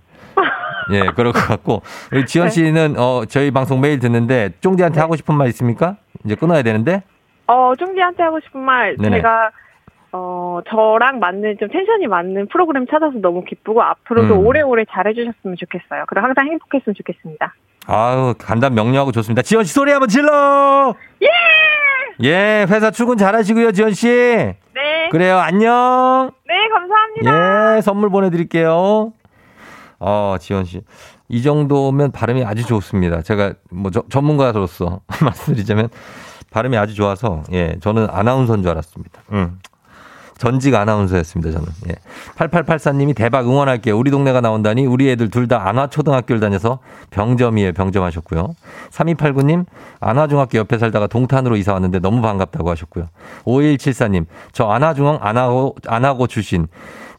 [0.91, 1.83] 예, 그럴 것 같고.
[2.13, 2.51] 우리 지연 네.
[2.51, 5.97] 씨는 어, 저희 방송 매일 듣는데 쫑디한테 하고 싶은 말 있습니까?
[6.25, 7.03] 이제 끊어야 되는데.
[7.47, 9.19] 어, 쫑디한테 하고 싶은 말, 네네.
[9.19, 9.51] 제가,
[10.13, 14.47] 어, 저랑 맞는, 좀 텐션이 맞는 프로그램 찾아서 너무 기쁘고, 앞으로도 음.
[14.47, 16.05] 오래오래 잘해주셨으면 좋겠어요.
[16.09, 17.55] 그리고 항상 행복했으면 좋겠습니다.
[17.87, 19.43] 아유, 간단 명료하고 좋습니다.
[19.43, 20.95] 지연 씨 소리 한번 질러!
[21.23, 21.29] 예!
[22.23, 24.09] 예, 회사 출근 잘하시고요, 지연 씨.
[24.09, 25.09] 네.
[25.11, 26.31] 그래요, 안녕!
[26.47, 27.77] 네, 감사합니다.
[27.77, 29.13] 예, 선물 보내드릴게요.
[30.07, 30.83] 어, 지연 씨.
[31.29, 33.23] 이 정도면 발음이 아주 좋습니다.
[33.23, 35.89] 제가 뭐 저- 전문가로서 말씀드리자면
[36.51, 39.21] 발음이 아주 좋아서, 예, 저는 아나운서인 줄 알았습니다.
[39.33, 39.59] 음.
[40.37, 41.69] 전직 아나운서였습니다, 저는.
[41.89, 41.95] 예.
[42.37, 43.97] 8884님이 대박 응원할게요.
[43.97, 47.73] 우리 동네가 나온다니 우리 애들 둘 다 안화초등학교를 다녀서 병점이에요.
[47.73, 48.55] 병점하셨고요.
[48.91, 49.65] 3289님,
[50.01, 53.07] 안화중학교 옆에 살다가 동탄으로 이사 왔는데 너무 반갑다고 하셨고요.
[53.45, 56.67] 5174님, 저 안화중앙 안하고, 안하고 출신.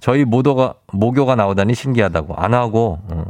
[0.06, 2.36] 저희 모도가, 모교가 나오다니 신기하다고.
[2.38, 3.00] 안 하고.
[3.10, 3.24] 어.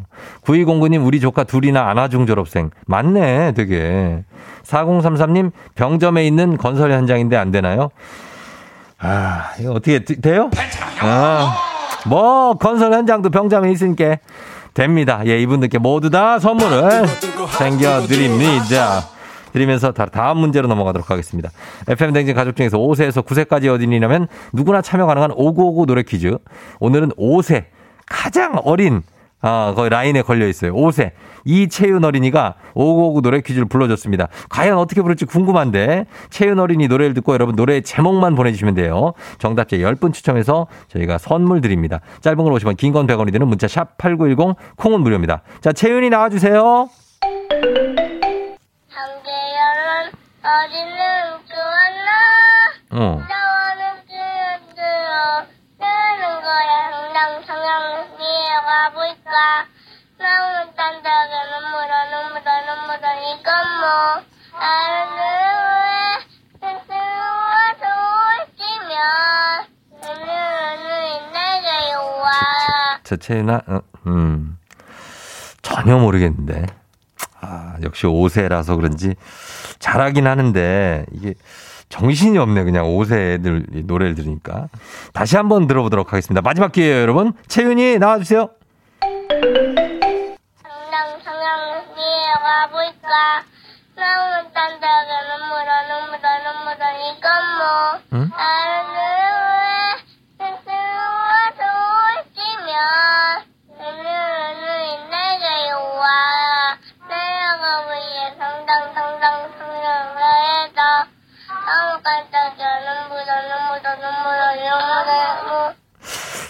[0.44, 2.70] 9209님, 우리 조카 둘이나 안화중 졸업생.
[2.86, 4.26] 맞네, 되게.
[4.64, 7.92] 4033님, 병점에 있는 건설 현장인데 안 되나요?
[9.00, 10.50] 아, 이거 어떻게 돼요?
[11.00, 11.56] 아,
[12.08, 14.18] 뭐 건설 현장도 병점에 있으니까
[14.74, 15.22] 됩니다.
[15.28, 17.06] 예, 이분들께 모두 다 선물을
[17.58, 19.15] 챙겨드립니다.
[19.56, 21.50] 드리면서 다음 문제로 넘어가도록 하겠습니다.
[21.88, 26.38] FM 댕진 가족 중에서 5세에서 9세까지 어린이라면 누구나 참여 가능한 5959 노래 퀴즈.
[26.82, 27.66] 오늘은 5세
[28.06, 29.02] 가장 어린
[29.42, 30.74] 아, 거기 라인에 걸려 있어요.
[30.74, 31.12] 5세.
[31.46, 34.28] 이채윤 어린이가 5959 노래 퀴즈를 불러줬습니다.
[34.50, 39.14] 과연 어떻게 부를지 궁금한데, 채윤 어린이 노래를 듣고 여러분 노래 제목만 보내주시면 돼요.
[39.38, 42.00] 정답자 10분 추첨해서 저희가 선물 드립니다.
[42.22, 45.44] 짧은 걸 오시면 긴 건 100원이 되는 문자 샵 8910, 콩은 무료입니다.
[45.62, 46.90] 자, 채윤이 나와주세요.
[50.46, 52.10] 어디는 좋았나?
[52.92, 53.18] 어.
[53.28, 55.44] 나와는 뛰어들어
[55.80, 59.66] 뜨는 거야 흥당 성향 위에 가볼까
[60.20, 63.48] 나오는 딴다게 눈물어 눈물어 눈물어 이건
[63.80, 63.90] 뭐
[64.62, 65.20] 아는 왜
[66.62, 67.84] 스스로와서
[68.46, 68.94] 울지면
[70.04, 71.68] 오늘은 내게
[73.02, 74.60] 와저 채윤아, 어, 음.
[75.64, 76.85] 전혀 모르겠는데.
[77.46, 79.16] 아, 역시 5세라서 그런지
[79.80, 81.36] 잘하긴 하는데, 이게
[81.90, 84.70] 정신이 없네, 그냥 5세 애들 노래를 들으니까.
[85.14, 86.42] 다시 한번 들어보도록 하겠습니다.
[86.42, 87.34] 마지막 기회예요, 여러분.
[87.48, 88.50] 채윤이 나와주세요.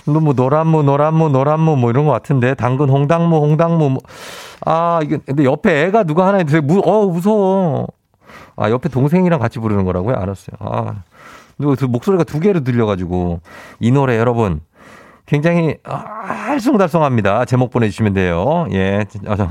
[0.05, 3.89] 너뭐 노란무, 노란무, 노란무 뭐 이런 것 같은데 당근, 홍당무, 홍당무.
[3.89, 4.01] 뭐.
[4.65, 7.87] 아 이게 근데 옆에 애가 누가 하나 있는데 무, 어 무서워.
[8.55, 10.15] 아 옆에 동생이랑 같이 부르는 거라고요?
[10.15, 10.55] 알았어요.
[10.59, 10.95] 아,
[11.57, 13.41] 근데 그 목소리가 두 개로 들려가지고
[13.79, 14.61] 이 노래 여러분
[15.25, 17.47] 굉장히 아, 알쏭달쏭합니다.
[17.47, 18.67] 제목 보내주시면 돼요.
[18.71, 19.05] 예,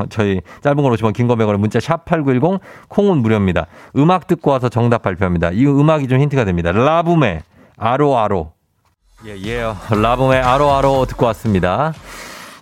[0.09, 3.67] 저희 짧은 걸 오시면 긴거 100원 문자 샵 #8910 콩은 무료입니다.
[3.97, 5.51] 음악 듣고 와서 정답 발표합니다.
[5.51, 6.71] 이 음악이 좀 힌트가 됩니다.
[6.73, 7.43] 라붐의
[7.77, 8.53] 아로아로.
[9.27, 9.63] 예, 예.
[9.91, 11.95] 라붐의 아로아로 듣고 왔습니다.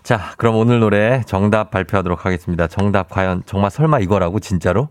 [0.05, 2.69] 자, 그럼 오늘 노래 정답 발표하도록 하겠습니다.
[2.69, 4.89] 정답 과연 정말 설마 이거라고 진짜로?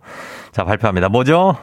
[0.52, 1.08] 자, 발표합니다.
[1.10, 1.56] 뭐죠?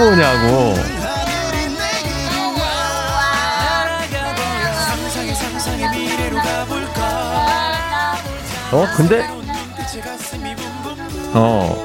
[0.00, 0.74] 뭐냐고.
[8.72, 9.22] 어, 근데,
[11.34, 11.76] 어,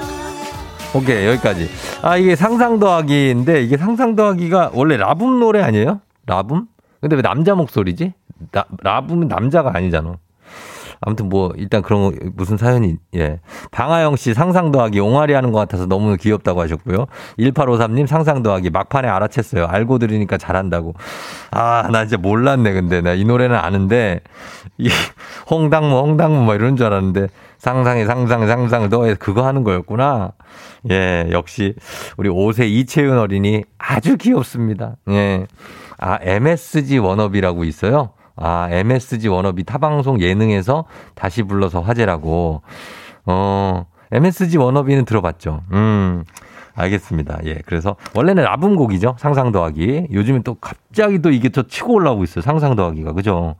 [0.93, 1.69] 오케이, 여기까지.
[2.03, 5.99] 아, 이게 상상 더하기인데, 이게 상상 더하기가 원래 라붐 노래 아니에요?
[6.27, 6.67] 라붐?
[7.01, 8.13] 근데 왜 남자 목소리지?
[8.51, 10.15] 라, 라붐은 남자가 아니잖아.
[11.01, 13.39] 아무튼 뭐 일단 그런 거 무슨 사연이 예.
[13.71, 17.07] 방아영 씨 상상 더하기 옹알이 하는 것 같아서 너무 귀엽다고 하셨고요.
[17.39, 19.67] 1853님 상상 더하기 막판에 알아챘어요.
[19.67, 20.93] 알고 들으니까 잘한다고.
[21.51, 22.71] 아, 나 진짜 몰랐네.
[22.73, 24.19] 근데 나 이 노래는 아는데
[24.77, 24.89] 이
[25.49, 27.27] 홍당무 홍당무 뭐 이런 줄 알았는데
[27.57, 30.33] 상상에 상상 상상 더해 그거 하는 거였구나.
[30.91, 31.73] 예, 역시
[32.17, 34.97] 우리 5세 이채윤 어린이 아주 귀엽습니다.
[35.09, 35.47] 예.
[35.97, 38.09] 아, MSG 워너비라고 있어요.
[38.35, 42.61] 아, MSG 워너비 타방송 예능에서 다시 불러서 화제라고.
[43.25, 45.61] 어, MSG 워너비는 들어봤죠.
[45.71, 46.23] 음.
[46.75, 47.39] 알겠습니다.
[47.45, 47.61] 예.
[47.65, 49.15] 그래서 원래는 라붐곡이죠.
[49.17, 50.07] 상상 더하기.
[50.11, 52.41] 요즘엔 또 갑자기 또 이게 또 치고 올라오고 있어요.
[52.41, 53.13] 상상 더하기가.
[53.13, 53.55] 그죠?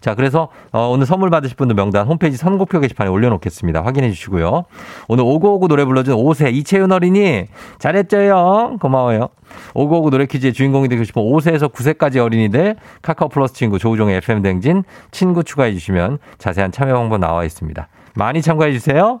[0.00, 3.84] 자, 그래서 어, 오늘 선물 받으실 분들 명단 홈페이지 선곡표 게시판에 올려놓겠습니다.
[3.84, 4.64] 확인해 주시고요.
[5.08, 7.44] 오늘 오고오고 노래 불러준 5세 이채윤 어린이
[7.78, 8.78] 잘했죠요.
[8.80, 9.28] 고마워요.
[9.74, 14.84] 오고오고 노래 퀴즈의 주인공이 되고 싶은 5세에서 9세까지 어린이들 카카오 플러스 친구 조우종의 FM 댕진
[15.10, 17.88] 친구 추가해 주시면 자세한 참여 방법 나와 있습니다.
[18.14, 19.20] 많이 참고해 주세요.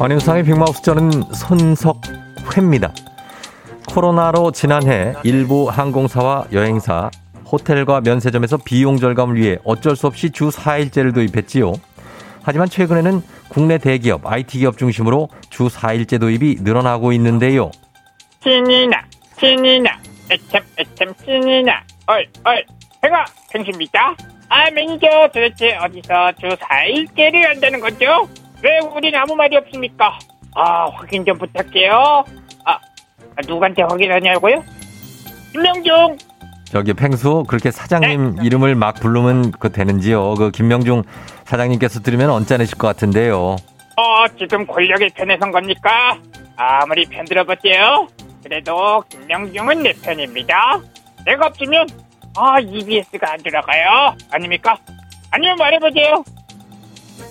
[0.00, 2.92] 안윤상의 빅마우스 저는 손석회입니다.
[3.88, 7.10] 코로나로 지난해 일부 항공사와 여행사,
[7.50, 11.72] 호텔과 면세점에서 비용 절감을 위해 어쩔 수 없이 주 4일제를 도입했지요.
[12.42, 17.70] 하지만 최근에는 국내 대기업, IT 기업 중심으로 주 4일제 도입이 늘어나고 있는데요.
[18.42, 19.02] 신이나
[19.38, 19.98] 신이나
[20.30, 22.64] 애참 애참 신이나 얼 얼
[23.04, 24.14] 행아 펭수입니다
[24.48, 28.28] 아 매니저 도대체 어디서 주 4일째를 한다는 거죠?
[28.62, 30.18] 왜 우린 아무 말이 없습니까?
[30.54, 32.24] 아 확인 좀 부탁해요
[32.64, 32.78] 아, 아,
[33.46, 34.62] 누구한테 확인하냐고요?
[35.52, 36.18] 김명중
[36.64, 40.34] 저기 팽수 그렇게 사장님 이름을 막 부르면 그 되는지요?
[40.34, 41.02] 그 김명중
[41.44, 43.56] 사장님께서 들으면 언짢으실 것 같은데요.
[43.96, 46.16] 어 지금 권력의 편에 선 겁니까?
[46.56, 48.06] 아무리 편들어봤대요
[48.44, 50.80] 그래도 김명중은 내 편입니다
[51.26, 51.86] 내가 없으면
[52.36, 54.76] 아 EBS가 안 들어가요 아닙니까?
[55.32, 56.22] 아니면 말해보세요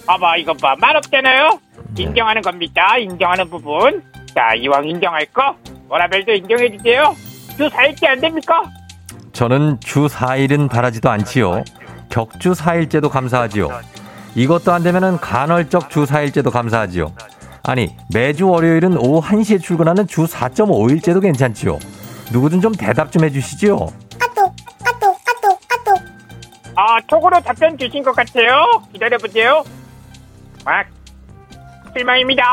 [0.10, 1.60] 봐봐 이거 봐 말 없잖아요
[1.98, 4.02] 인정하는 겁니다 인정하는 부분
[4.34, 5.56] 자 이왕 인정할 거
[5.88, 7.15] 워라벨도 인정해 주세요
[7.58, 8.63] 주 4일째 안 됩니까?
[9.34, 11.63] 저는 주 4일은 바라지도 않지요.
[12.10, 13.69] 격주 4일제도 감사하지요.
[14.36, 17.13] 이것도 안 되면은 간헐적 주 4일제도 감사하지요.
[17.63, 21.80] 아니, 매주 월요일은 오후 1시에 출근하는 주 4.5일제도 괜찮지요.
[22.32, 23.88] 누구든 좀 대답 좀 해주시지요.
[26.76, 29.63] 아 톡으로 답변 주신 것 같아요 기다려보세요
[30.70, 30.86] 막
[31.96, 32.44] 실망입니다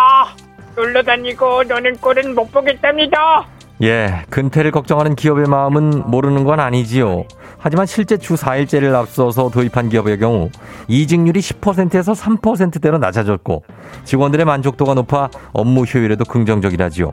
[0.75, 3.47] 놀러 다니고 노는 꼴은 못 보겠답니다
[3.83, 7.25] 예, 근태를 걱정하는 기업의 마음은 모르는 건 아니지요.
[7.59, 10.49] 하지만 실제 주 4일제를 앞서서 도입한 기업의 경우
[10.89, 13.65] 이직률이 10%에서 3%대로 낮아졌고
[14.05, 17.13] 직원들의 만족도가 높아 업무 효율에도 긍정적이라지요.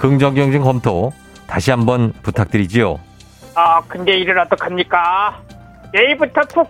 [0.00, 1.12] 긍정적인 검토
[1.46, 2.98] 다시 한번 부탁드리지요.
[3.54, 5.40] 아 근데 일을 어떡합니까
[5.92, 6.68] 내일부터 푹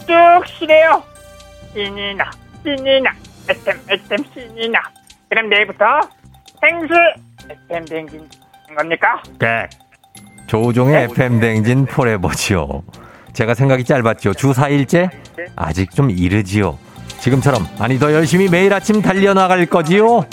[0.00, 1.02] 쭉 쉬래요
[1.72, 2.30] 신이나
[2.66, 3.12] 신이나
[3.48, 4.80] SM SM 신이 나
[5.30, 5.84] 그럼 내일부터
[6.60, 6.94] 생수
[7.48, 8.28] SM 댕긴
[8.76, 9.22] 겁니까?
[9.38, 9.68] 네.
[10.48, 12.82] 조종의 FM 댕진 포레버지요.
[13.32, 14.34] 제가 생각이 짧았죠.
[14.34, 15.10] 주 4일째?
[15.54, 16.78] 아직 좀 이르지요.
[17.20, 20.24] 지금처럼 아니 더 열심히 매일 아침 달려나갈 거지요.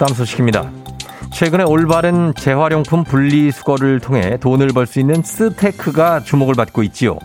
[0.00, 0.70] 다음 소식입니다.
[1.30, 7.18] 최근에 올바른 재활용품 분리수거를 통해 돈을 벌 수 있는 쓰테크가 주목을 받고 있지요.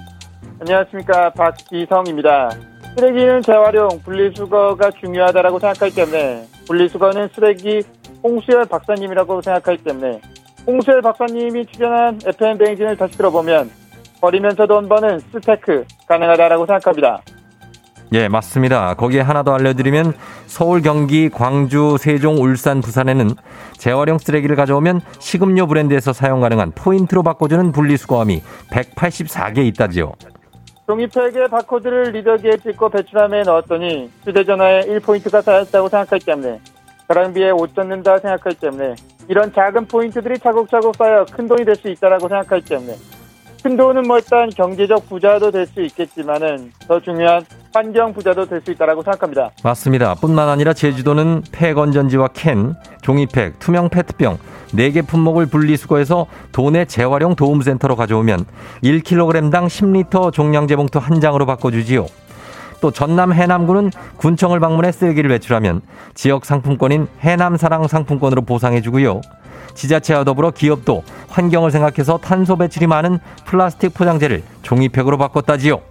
[0.60, 2.50] 안녕하십니까 박기성입니다.
[2.98, 7.82] 쓰레기는 재활용, 분리수거가 중요하다라고 생각하기 때문에 분리수거는 쓰레기
[8.22, 10.20] 홍수열 박사님이라고 생각하기 때문에
[10.68, 13.72] 홍수열 박사님이 출연한 FM 대행진을 다시 들어보면
[14.20, 17.22] 버리면서 돈 버는 쓰테크 가능하다라고 생각합니다.
[18.14, 18.94] 예, 맞습니다.
[18.94, 20.14] 거기에 하나 더 알려드리면
[20.46, 23.32] 서울, 경기, 광주, 세종, 울산, 부산에는
[23.78, 28.42] 재활용 쓰레기를 가져오면 식음료 브랜드에서 사용 가능한 포인트로 바꿔주는 분리수거함이
[28.72, 30.14] 184개 있다지요.
[30.88, 36.60] 종이팩에 바코드를 리더기에 찍고 배출함에 넣었더니 휴대전화에 1포인트가 쌓였다고 생각하기 때문에
[37.08, 38.96] 가랑비에 옷 젖는다 생각하기 때문에
[39.28, 42.94] 이런 작은 포인트들이 차곡차곡 쌓여 큰 돈이 될 수 있다라고 생각하기 때문에
[43.66, 48.70] 큰 돈은 뭐 일단 경제적 부자도 될 수 있겠지만은 더 중요한 환경 부자도 될 수
[48.70, 49.50] 있다라고 생각합니다.
[49.64, 50.14] 맞습니다.
[50.14, 54.38] 뿐만 아니라 제주도는 폐건전지와 캔, 종이팩, 투명 페트병
[54.74, 58.46] 4개 품목을 분리수거해서 도내 재활용 도움센터로 가져오면
[58.84, 62.06] 1kg당 10리터 종량제 봉투 한 장으로 바꿔주지요.
[62.82, 65.82] 또 전남 해남군은 군청을 방문해 쓰레기를 배출하면
[66.14, 69.22] 지역 상품권인 해남사랑 상품권으로 보상해주고요.
[69.76, 75.82] 지자체와 더불어 기업도 환경을 생각해서 탄소 배출이 많은 플라스틱 포장재를 종이팩으로 바꿨다지요.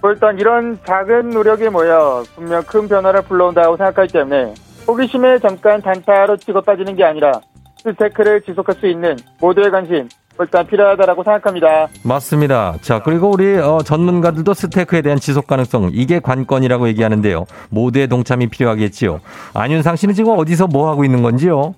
[0.00, 4.54] 뭐 일단 이런 작은 노력이 모여 분명 큰 변화를 불러온다고 생각하기 때문에
[4.86, 7.40] 호기심에 잠깐 단타로 치고 빠지는 게 아니라
[7.82, 10.08] 스테크를 지속할 수 있는 모두의 관심
[10.40, 11.88] 일단 필요하다라고 생각합니다.
[12.04, 12.76] 맞습니다.
[12.80, 17.44] 자, 그리고 우리 어, 전문가들도 스테이크에 대한 지속 가능성 이게 관건이라고 얘기하는데요.
[17.70, 19.20] 모두의 동참이 필요하겠지요.
[19.54, 21.74] 안윤상 씨는 지금 어디서 뭐 하고 있는 건지요?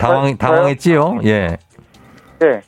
[0.00, 0.36] 당황, 저요?
[0.36, 1.18] 당황했지요?
[1.24, 1.56] 예.
[2.38, 2.60] 네.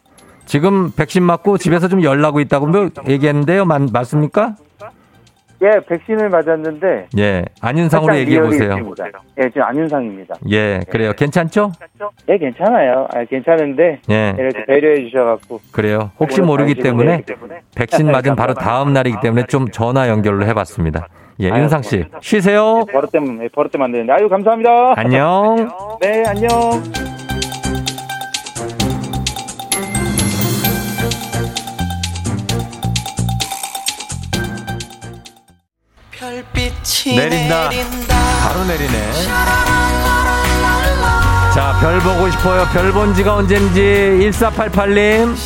[0.45, 3.64] 지금 백신 맞고 집에서 좀 열 나고 있다고 뭐 얘기했는데요.
[3.64, 4.57] 맞, 맞습니까?
[5.62, 7.07] 예, 백신을 맞았는데.
[7.18, 7.45] 예.
[7.61, 8.76] 안윤상으로 얘기해 보세요.
[9.39, 10.35] 예, 지금 안윤상입니다.
[10.51, 11.12] 예, 그래요.
[11.12, 11.70] 괜찮죠?
[12.28, 13.07] 예, 괜찮아요.
[13.14, 14.01] 아, 괜찮은데.
[14.11, 14.35] 예.
[14.37, 15.61] 이렇게 배려해 주셔갖고.
[15.70, 16.11] 그래요.
[16.18, 17.61] 혹시 오늘 모르기 때문에 때문에.
[17.76, 21.07] 백신 맞은 바로 다음 날이기 때문에 좀 전화 연결로 해봤습니다.
[21.41, 22.85] 예, 윤상 씨 쉬세요.
[22.93, 24.12] 버릇 때문에, 버릇 때문에 안 되는데.
[24.14, 24.95] 아유, 감사합니다.
[24.97, 25.70] 안녕.
[26.01, 27.12] 네, 안녕.
[37.16, 37.68] 내린다.
[38.43, 39.12] 바로 내리네.
[41.53, 42.64] 자, 별 보고 싶어요.
[42.73, 45.37] 별 본 지가 언젠지 1488님.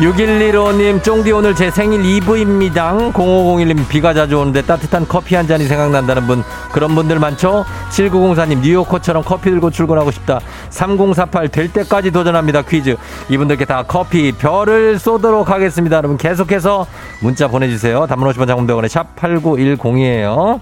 [0.00, 3.12] 6115님, 쫑디 오늘 제 생일 2부입니다.
[3.12, 6.42] 0501님, 비가 자주 오는데 따뜻한 커피 한 잔이 생각난다는 분,
[6.72, 7.66] 그런 분들 많죠?
[7.90, 10.40] 7904님, 뉴요커처럼 커피 들고 출근하고 싶다.
[10.70, 12.62] 3048, 될 때까지 도전합니다.
[12.62, 12.96] 퀴즈.
[13.28, 15.98] 이분들께 다 커피, 별을 쏘도록 하겠습니다.
[15.98, 16.86] 여러분, 계속해서
[17.20, 18.06] 문자 보내주세요.
[18.06, 20.60] 단문 50원 장문대원의 샵8910이에요.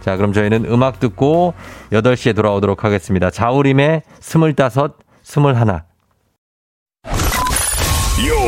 [0.00, 1.54] 자, 그럼 저희는 음악 듣고
[1.90, 3.30] 8시에 돌아오도록 하겠습니다.
[3.30, 4.92] 자우림의 스물다섯,
[5.24, 5.95] 스물하나.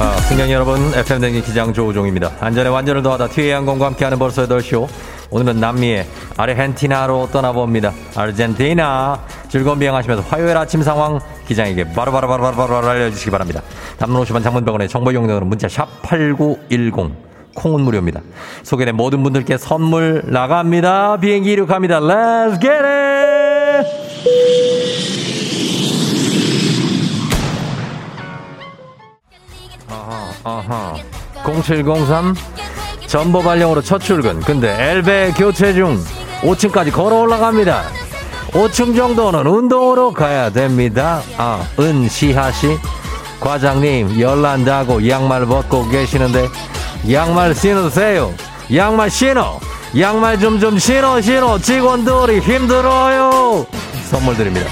[0.00, 2.32] 아, 승객 여러분, FM댕기 기장 조우종입니다.
[2.40, 4.88] 안전에 완전을 더하다 티웨이 항공과 함께하는 벌써 8시오.
[5.30, 6.04] 오늘은 남미의
[6.36, 7.92] 아르헨티나로 떠나봅니다.
[8.16, 9.20] 아르헨티나.
[9.48, 13.62] 즐거운 비행하시면서 화요일 아침 상황 기장에게 바로바로바로바로 알려주시기 바랍니다.
[13.96, 17.12] 담론 50원 장문병원의 정보 용량으로 문자 샵 8910.
[17.54, 18.20] 콩은 무료입니다.
[18.64, 21.18] 소개된 모든 분들께 선물 나갑니다.
[21.18, 22.00] 비행기 이륙합니다.
[22.00, 23.03] Let's get it!
[30.44, 30.94] 아하.
[31.44, 32.34] 0703
[33.06, 34.40] 전보 발령으로 첫 출근.
[34.40, 36.02] 근데 엘베 교체 중
[36.42, 37.82] 5층까지 걸어 올라갑니다.
[38.52, 41.20] 5층 정도는 운동으로 가야 됩니다.
[41.38, 42.76] 아, 은시하 씨.
[43.40, 46.48] 과장님, 열난다고 양말 벗고 계시는데
[47.10, 48.32] 양말 신으세요.
[48.74, 49.58] 양말 신어.
[49.98, 51.58] 양말 좀 좀 신어 신어.
[51.58, 53.66] 직원들이 힘들어요.
[54.10, 54.70] 선물 드립니다.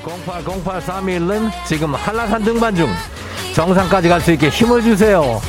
[0.00, 2.88] 080831은 지금 한라산 등반 중
[3.54, 5.40] 정상까지 갈 수 있게 힘을 주세요.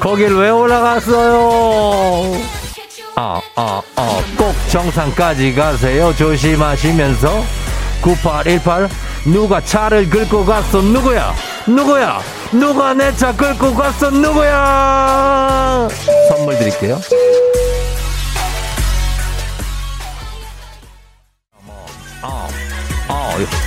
[0.00, 2.40] 거길 왜 올라갔어요?
[3.16, 6.14] 아, 아, 아, 꼭 정상까지 가세요.
[6.16, 7.44] 조심하시면서.
[8.00, 8.88] 9818,
[9.26, 10.80] 누가 차를 긁고 갔어?
[10.80, 11.34] 누구야?
[11.66, 12.20] 누구야?
[12.52, 14.10] 누가 내 차 긁고 갔어?
[14.10, 15.86] 누구야?
[16.30, 16.98] 선물 드릴게요.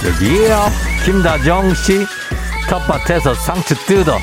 [0.05, 0.65] 여기에요.
[1.05, 2.05] 김다정 씨.
[2.69, 4.17] 텃밭에서 상추 뜯어.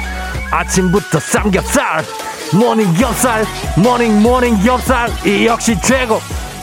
[0.51, 2.05] 아침부터 삼겹살.
[2.53, 3.44] morning 겹살.
[3.76, 5.11] morning morning 겹살.
[5.24, 6.20] 이 역시 최고.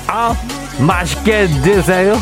[0.08, 0.36] 아,
[0.80, 2.18] 맛있게 드세요.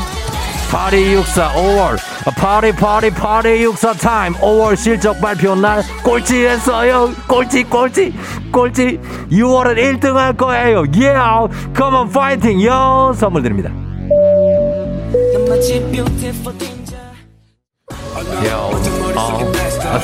[0.72, 1.98] 팔이육사 5월.
[2.36, 4.34] 팔이 팔이 팔이육사 타임.
[4.34, 7.14] 5월 실적 발표 날 꼴찌했어요.
[7.28, 8.14] 꼴찌 꼴찌
[8.52, 9.00] 꼴찌.
[9.32, 10.84] 6월은 1등 할 거예요.
[10.94, 11.48] Yeah.
[11.76, 12.66] Come on 파이팅.
[12.66, 13.14] 요.
[13.16, 13.72] 선물 드립니다.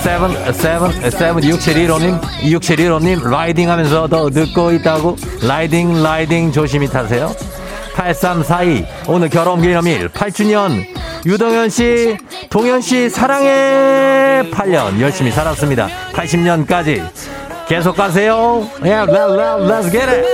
[0.02, 7.36] seven, seven, seven, 6715님, 6715님, riding 하면서 더 듣고 있다고, riding, riding 조심히 타세요.
[7.94, 10.86] 8342, 오늘 결혼 기념일, 8주년,
[11.26, 12.18] 유동현 씨,
[12.50, 14.50] 동현 씨, 사랑해!
[14.52, 15.88] 8년, 열심히 살았습니다.
[16.14, 17.04] 80년까지.
[17.68, 18.68] 계속 가세요.
[18.84, 20.26] Yeah, let, let, let's get it.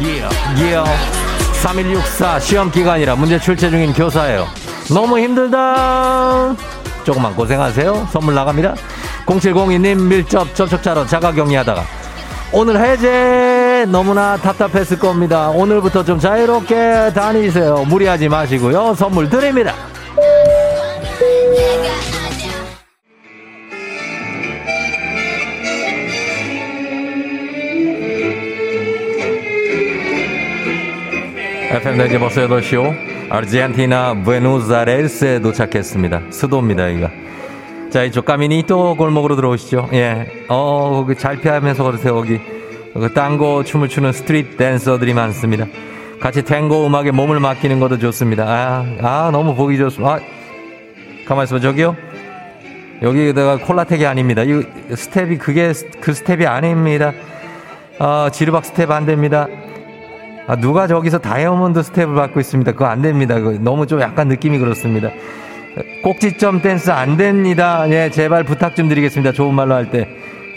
[0.00, 1.19] Yeah, yeah.
[1.62, 4.46] 3164 시험 기간이라 문제 출제 중인 교사예요.
[4.92, 6.56] 너무 힘들다.
[7.04, 8.08] 조금만 고생하세요.
[8.10, 8.74] 선물 나갑니다.
[9.26, 11.84] 0702님 밀접 접촉자로 자가 격리 하다가
[12.52, 15.50] 오늘 해제 너무나 답답했을 겁니다.
[15.50, 17.84] 오늘부터 좀 자유롭게 다니세요.
[17.86, 18.94] 무리하지 마시고요.
[18.94, 19.74] 선물 드립니다.
[31.70, 32.92] FM 대행진 버스 8시오.
[33.30, 36.22] 아르헨티나 부에노스아이레스에 도착했습니다.
[36.30, 37.10] 수도입니다, 여기가.
[37.90, 39.88] 자, 이쪽 까미니또 골목으로 들어오시죠.
[39.92, 40.26] 예.
[40.48, 42.40] 어, 거기 잘 피하면서 걸으세요, 거기.
[42.92, 45.66] 그 탱고 춤을 추는 street 댄서들이 많습니다.
[46.18, 48.46] 같이 탱고 음악에 몸을 맡기는 것도 좋습니다.
[48.48, 50.14] 아, 아 너무 보기 좋습니다.
[50.14, 50.20] 아,
[51.24, 51.94] 가만 있어봐 저기요.
[53.00, 54.42] 여기다가 콜라텍이 아닙니다.
[54.42, 57.12] 이 스텝이 그게 그 스텝이 아닙니다.
[58.00, 59.46] 아, 지르박 스텝 안 됩니다.
[60.50, 62.72] 아, 누가 저기서 다이아몬드 스텝을 밟고 있습니다.
[62.72, 63.36] 그거 안 됩니다.
[63.36, 65.10] 그거 너무 좀 약간 느낌이 그렇습니다.
[66.02, 67.88] 꼭지점 댄스 안 됩니다.
[67.90, 69.30] 예, 제발 부탁 좀 드리겠습니다.
[69.30, 70.08] 좋은 말로 할 때.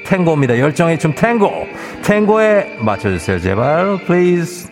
[0.08, 0.58] 탱고입니다.
[0.58, 1.68] 열정의 춤 탱고.
[2.04, 3.38] 탱고에 맞춰주세요.
[3.38, 4.68] 제발, please.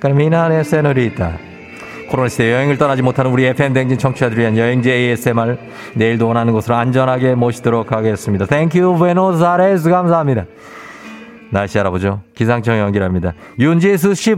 [0.00, 1.32] 까미나네 señorita.
[2.08, 5.58] 코로나 시대 여행을 떠나지 못하는 우리 FM 대행진 청취자들을 위한 여행지 ASMR
[5.92, 8.46] 내일도 원하는 곳으로 안전하게 모시도록 하겠습니다.
[8.46, 10.46] thank you 부에노스아이레스 감사합니다.
[11.50, 12.22] 날씨 알아보죠.
[12.34, 13.32] 기상청 연기랍니다.
[13.58, 14.34] 윤지수 씨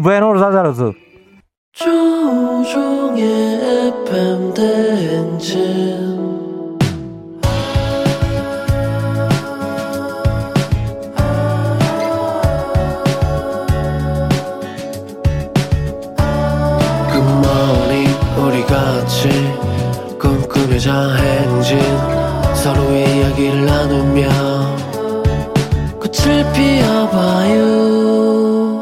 [18.37, 19.29] 우리 같이
[20.19, 21.79] 꿈꾸며자 행진
[22.55, 24.88] 서로의 이야기를 나누며
[26.09, 27.67] 꽃을 피워봐요.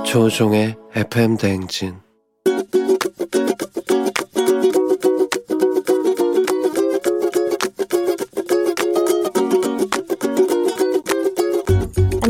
[0.06, 1.96] 조종의 FM 대행진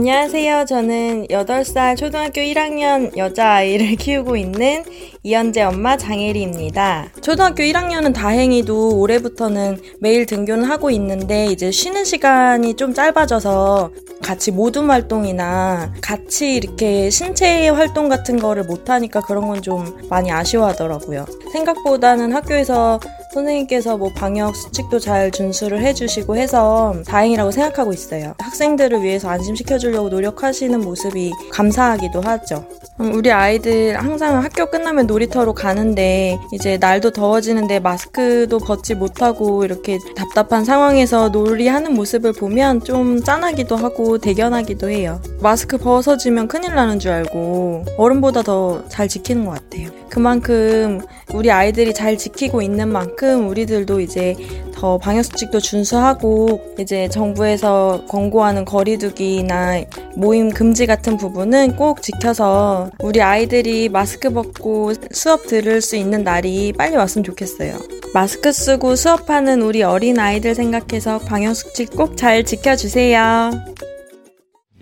[0.08, 0.66] 안녕하세요.
[0.66, 4.84] 저는 8살 초등학교 1학년 여자아이를 키우고 있는
[5.24, 7.08] 이현재 엄마 장혜리입니다.
[7.22, 13.90] 초등학교 1학년은 다행히도 올해부터는 매일 등교는 하고 있는데 이제 쉬는 시간이 좀 짧아져서
[14.22, 21.26] 같이 모둠 활동이나 같이 이렇게 신체 활동 같은 거를 못하니까 그런 건 좀 많이 아쉬워하더라고요.
[21.52, 23.00] 생각보다는 학교에서
[23.36, 28.34] 선생님께서 뭐 방역 수칙도 잘 준수를 해주시고 해서 다행이라고 생각하고 있어요.
[28.38, 32.64] 학생들을 위해서 안심시켜 주려고 노력하시는 모습이 감사하기도 하죠.
[33.00, 39.98] 음, 우리 아이들 항상 학교 끝나면 놀이터로 가는데 이제 날도 더워지는데 마스크도 벗지 못하고 이렇게
[40.16, 45.20] 답답한 상황에서 놀이하는 모습을 보면 좀 짠하기도 하고 대견하기도 해요.
[45.40, 49.90] 마스크 벗어지면 큰일 나는 줄 알고 어른보다 더 잘 지키는 것 같아요.
[50.08, 51.00] 그만큼
[51.34, 54.34] 우리 아이들이 잘 지키고 있는 만큼 우리들도 이제
[54.74, 59.82] 더 방역수칙도 준수하고 이제 정부에서 권고하는 거리두기나
[60.14, 66.72] 모임 금지 같은 부분은 꼭 지켜서 우리 아이들이 마스크 벗고 수업 들을 수 있는 날이
[66.76, 67.78] 빨리 왔으면 좋겠어요.
[68.12, 73.50] 마스크 쓰고 수업하는 우리 어린 아이들 생각해서 방역수칙 꼭 잘 지켜주세요.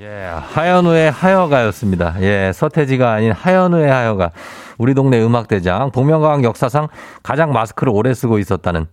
[0.04, 2.16] 예, 하현우의 하여가였습니다.
[2.20, 4.32] 예, 서태지가 아닌 하현우의 하여가.
[4.76, 6.88] 우리 동네 음악대장, 복면가왕 역사상
[7.22, 8.86] 가장 마스크를 오래 쓰고 있었다는,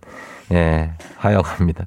[0.52, 1.86] 예, 하여가입니다.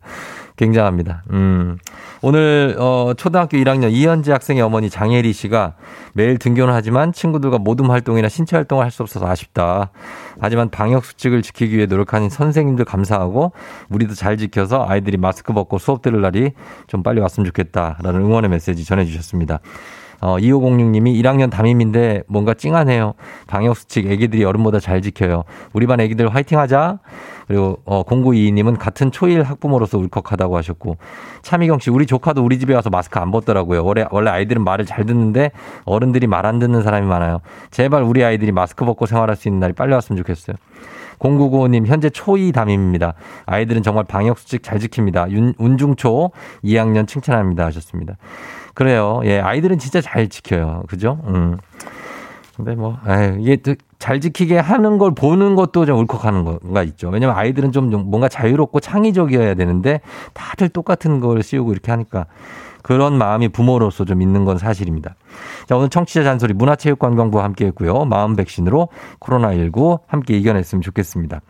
[0.58, 1.24] 굉장합니다.
[1.32, 1.78] 음.
[2.22, 5.74] 오늘, 어, 초등학교 1학년 이현지 학생의 어머니 장혜리 씨가
[6.14, 9.92] 매일 등교는 하지만 친구들과 모둠 활동이나 신체 활동을 할 수 없어서 아쉽다.
[10.40, 13.52] 하지만 방역 수칙을 지키기 위해 노력하는 선생님들 감사하고
[13.90, 16.52] 우리도 잘 지켜서 아이들이 마스크 벗고 수업 들을 날이
[16.88, 19.60] 좀 빨리 왔으면 좋겠다라는 응원의 메시지 전해 주셨습니다.
[20.22, 23.14] 어, 2506님이 1학년 담임인데 뭔가 찡하네요.
[23.48, 25.44] 방역수칙 애기들이 어른보다 잘 지켜요.
[25.74, 27.00] 우리 반 애기들 화이팅 하자.
[27.48, 30.98] 그리고 어, 0922님은 같은 초일 학부모로서 울컥하다고 하셨고
[31.42, 33.84] 차미경 씨 우리 조카도 우리 집에 와서 마스크 안 벗더라고요.
[33.84, 35.52] 원래 원래 아이들은 말을 잘 듣는데
[35.84, 37.42] 어른들이 말 안 듣는 사람이 많아요.
[37.72, 40.56] 제발 우리 아이들이 마스크 벗고 생활할 수 있는 날이 빨리 왔으면 좋겠어요.
[41.20, 43.14] 0995님 현재 초2 담임입니다.
[43.46, 45.32] 아이들은 정말 방역 수칙 잘 지킵니다.
[45.32, 46.32] 윤, 운중초
[46.64, 48.16] 2학년 칭찬합니다 하셨습니다.
[48.74, 49.22] 그래요.
[49.24, 50.84] 예, 아이들은 진짜 잘 지켜요.
[50.88, 51.20] 그죠?
[51.28, 51.58] 음.
[52.58, 53.76] 근데 뭐, 에이, 이게 또
[54.06, 57.10] 잘 지키게 하는 걸 보는 것도 좀 울컥하는 거가 있죠.
[57.10, 60.00] 왜냐면 아이들은 좀 뭔가 자유롭고 창의적이어야 되는데
[60.36, 62.28] 다들 똑같은 걸 씌우고 이렇게 하니까
[62.84, 65.16] 그런 마음이 부모로서 좀 있는 건 사실입니다.
[65.66, 68.06] 자, 오늘 청취자 잔소리 문화체육관광부와 함께 했고요.
[68.06, 68.90] 마음 백신으로
[69.22, 71.42] 코로나19 함께 이겨냈으면 좋겠습니다.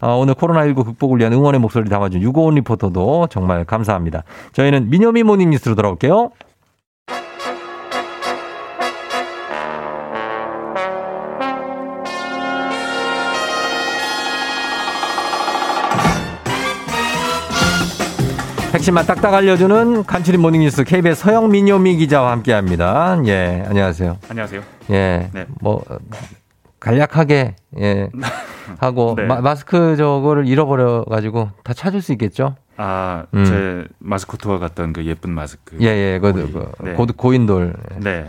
[0.00, 4.24] 아, 오늘 코로나19 극복을 위한 응원의 목소리를 담아준 유고온 리포터도 정말 감사합니다.
[4.52, 6.32] 저희는 미녀미 모닝 뉴스로 돌아올게요.
[18.84, 23.18] 핵심만 딱딱 알려주는 간추린 모닝뉴스 KBS 서영민 요미 기자와 함께합니다.
[23.24, 24.18] 예, 안녕하세요.
[24.28, 24.62] 안녕하세요.
[24.90, 25.46] 예, 네.
[25.62, 25.82] 뭐
[26.80, 28.10] 간략하게 예
[28.80, 29.24] 하고 네.
[29.24, 32.56] 마, 스크 저거를 잃어버려 가지고 다 찾을 수 있겠죠?
[32.76, 33.46] 아, 음.
[33.46, 35.78] 제 마스코트와 같던 그 예쁜 마스크.
[35.80, 36.34] 예, 예, 그.
[36.34, 36.92] 그 네.
[36.92, 37.72] 고, 고인돌.
[38.00, 38.26] 네.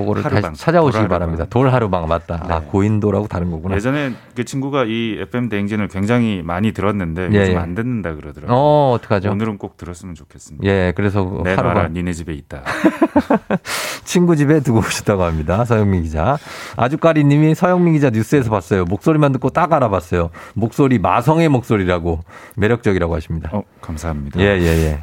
[0.00, 1.18] 그거를 하루방, 다시 찾아오시기 돌하루방.
[1.18, 1.46] 바랍니다.
[1.48, 2.46] 돌하루방 맞다.
[2.48, 2.66] 아, 네.
[2.66, 3.76] 고인도라고 다른 거구나.
[3.76, 7.56] 예전에 그 친구가 이 FM 대행진을 굉장히 많이 들었는데 예, 요즘 예.
[7.56, 8.56] 안 듣는다 그러더라고요.
[8.56, 9.30] 어, 어떡하죠?
[9.30, 10.66] 오늘은 꼭 들었으면 좋겠습니다.
[10.66, 12.62] 예, 그래서 그내 나라 하루방 니네 집에 있다.
[14.04, 15.64] 친구 집에 두고 오셨다고 합니다.
[15.64, 16.36] 서영민 기자.
[16.76, 18.84] 아주까리 님이 서영민 기자 뉴스에서 봤어요.
[18.84, 20.30] 목소리만 듣고 딱 알아봤어요.
[20.54, 22.20] 목소리 마성의 목소리라고
[22.56, 23.50] 매력적이라고 하십니다.
[23.52, 24.40] 어, 감사합니다.
[24.40, 25.02] 예, 예, 예.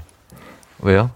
[0.79, 1.09] 왜요?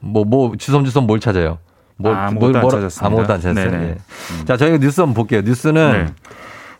[0.00, 1.58] 뭐, 뭐, 주섬주섬 뭘 찾아요?
[1.96, 3.06] 뭘, 아, 아무것도 안 뭐라- 찾았습니다.
[3.06, 3.82] 아무것도 안 찾았어요.
[3.82, 3.96] 예.
[4.44, 5.42] 자, 저희가 뉴스 한번 볼게요.
[5.44, 6.06] 뉴스는 네.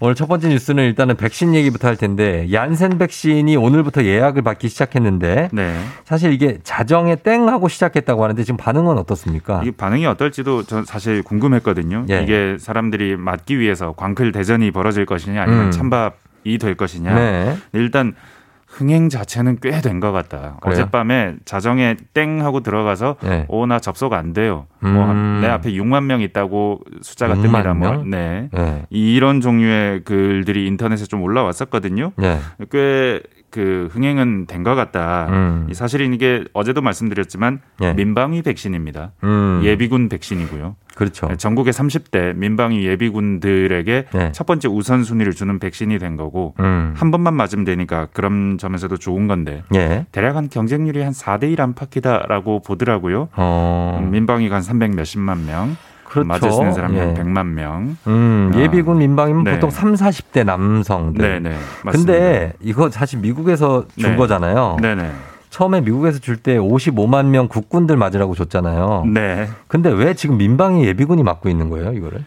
[0.00, 5.48] 오늘 첫 번째 뉴스는 일단은 백신 얘기부터 할 텐데, 얀센 백신이 오늘부터 예약을 받기 시작했는데,
[5.52, 5.80] 네.
[6.04, 9.60] 사실 이게 자정에 땡 하고 시작했다고 하는데, 지금 반응은 어떻습니까?
[9.62, 12.06] 이게 반응이 어떨지도 전 사실 궁금했거든요.
[12.10, 12.22] 예.
[12.22, 15.70] 이게 사람들이 맞기 위해서 광클 대전이 벌어질 것이냐 아니면 음.
[15.70, 17.14] 찬밥 이 될 것이냐.
[17.14, 17.56] 네.
[17.72, 18.14] 일단
[18.74, 20.56] 흥행 자체는 꽤 된 것 같다.
[20.60, 20.82] 그래요?
[20.82, 23.44] 어젯밤에 자정에 땡 하고 들어가서 네.
[23.48, 24.66] 오나 접속 안 돼요.
[24.82, 24.92] 음.
[24.94, 27.76] 뭐내 앞에 6만 명 있다고 숫자가 6만 뜹니다.
[27.76, 27.90] 뭐.
[27.92, 28.10] 명?
[28.10, 28.48] 네.
[28.52, 28.82] 네.
[28.90, 32.12] 이런 종류의 글들이 인터넷에 좀 올라왔었거든요.
[32.16, 32.38] 네.
[32.70, 35.26] 꽤그 흥행은 된 것 같다.
[35.28, 35.66] 음.
[35.70, 37.92] 이 사실은 이게 어제도 말씀드렸지만 예.
[37.92, 39.12] 민방위 백신입니다.
[39.22, 39.60] 음.
[39.62, 40.74] 예비군 백신이고요.
[40.94, 41.26] 그렇죠.
[41.26, 44.32] 네, 전국의 30대 민방위 예비군들에게 네.
[44.32, 46.94] 첫 번째 우선순위를 주는 백신이 된 거고 음.
[46.96, 50.06] 한 번만 맞으면 되니까 그런 점에서도 좋은 건데 예.
[50.12, 53.28] 대략 한 경쟁률이 한 4대 1 안팎이다라고 보더라고요.
[53.34, 54.00] 어.
[54.02, 56.28] 음, 민방위가 한 300 몇십만 명, 그렇죠.
[56.28, 57.14] 맞을 수 있는 사람이 한 예.
[57.14, 57.96] 100만 명.
[58.06, 58.58] 음, 아.
[58.58, 59.52] 예비군 민방위면 네.
[59.54, 61.42] 보통 3, 40대 남성들.
[61.42, 61.56] 네 네.
[61.82, 62.12] 맞습니다.
[62.12, 64.16] 근데 이거 사실 미국에서 준 네.
[64.16, 64.76] 거잖아요.
[64.80, 65.10] 네 네.
[65.54, 69.04] 처음에 미국에서 줄 때 55만 명 국군들 맞으라고 줬잖아요.
[69.06, 69.46] 네.
[69.68, 72.24] 근데 왜 지금 민방위 예비군이 맡고 있는 거예요, 이거를?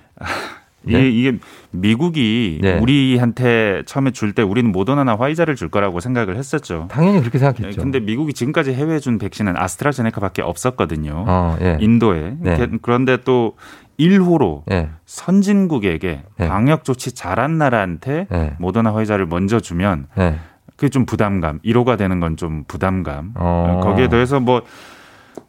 [0.84, 1.10] 네.
[1.10, 1.38] 이게, 이게
[1.72, 2.80] 미국이 네.
[2.80, 6.88] 우리한테 처음에 줄 때 우리는 모더나나 화이자를 줄 거라고 생각을 했었죠.
[6.90, 7.82] 당연히 그렇게 생각했죠.
[7.82, 11.26] 근데 미국이 지금까지 해외에 준 백신은 아스트라제네카밖에 없었거든요.
[11.28, 11.78] 어, 예.
[11.82, 12.38] 인도에.
[12.40, 12.70] 네.
[12.82, 13.58] 그런데 또
[14.00, 14.90] 1호로 예.
[15.06, 16.48] 선진국에게 네.
[16.48, 18.54] 방역 조치 잘한 나라한테 네.
[18.58, 20.36] 모더나 화이자를 먼저 주면 예.
[20.78, 21.60] 그게 좀 부담감.
[21.66, 23.32] 1호가 되는 건 좀 부담감.
[23.36, 23.82] 어.
[23.84, 24.62] 거기에 더해서 뭐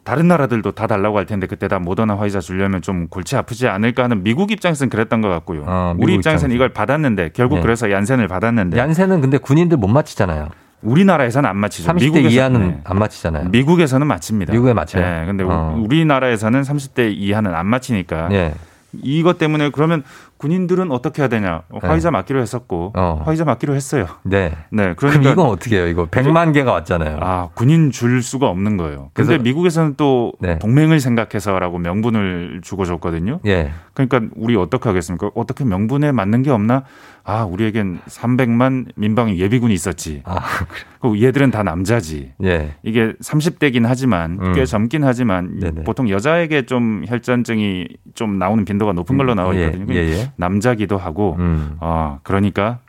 [0.03, 4.03] 다른 나라들도 다 달라고 할 텐데 그때 다 모더나 화이자 주려면 좀 골치 아프지 않을까
[4.03, 5.63] 하는 미국 입장에서는 그랬던 것 같고요.
[5.67, 6.55] 어, 우리 입장에서는 입장에서.
[6.55, 7.61] 이걸 받았는데 결국 네.
[7.61, 10.49] 그래서 얀센을 받았는데 얀센은 근데 군인들 못 맞히잖아요.
[10.81, 11.91] 우리나라에서는 안 맞히죠.
[11.91, 12.81] 30대 미국에서- 이하는 네.
[12.85, 13.49] 안 맞히잖아요.
[13.49, 14.53] 미국에서는 맞춥니다.
[14.53, 15.03] 미국에 맞춰요?
[15.05, 15.75] 네, 근데 우- 어.
[15.77, 18.53] 우리나라에서는 30대 이하는 안 맞히니까 예.
[19.03, 20.03] 이것 때문에 그러면
[20.39, 21.63] 군인들은 어떻게 해야 되냐?
[21.69, 23.01] 어, 화이자 맞기로 했었고 네.
[23.01, 23.21] 어.
[23.25, 24.05] 화이자 맞기로 했어요.
[24.23, 24.53] 네.
[24.71, 25.87] 네, 그럼 그러니까 이건 어떻게 해요?
[25.87, 27.17] 이거 100만 개가 왔잖아요.
[27.21, 29.11] 아 군인 줄 수가 없는 거예요.
[29.13, 30.57] 근데 그래서- 미국에서는 또 네.
[30.59, 33.41] 동맹을 생각해서라고 명분을 주고 줬거든요.
[33.45, 33.71] 예.
[34.07, 35.31] 그러니까 우리 어떻게 하겠습니까?
[35.35, 36.83] 어떻게 명분에 맞는 게 없나?
[37.25, 40.21] 아 우리에겐 300만 민방위 예비군이 있었지.
[40.23, 40.39] 아,
[41.01, 42.33] 그 얘들은 다 남자지.
[42.43, 42.75] 예.
[42.83, 44.53] 이게 30대긴 하지만 음.
[44.53, 45.83] 꽤 젊긴 하지만 네네.
[45.83, 49.93] 보통 여자에게 좀 혈전증이 좀 나오는 빈도가 높은 걸로 나와 예, 있거든요.
[49.93, 50.31] 예, 예.
[50.37, 51.75] 남자기도 하고 음.
[51.81, 52.79] 아 그러니까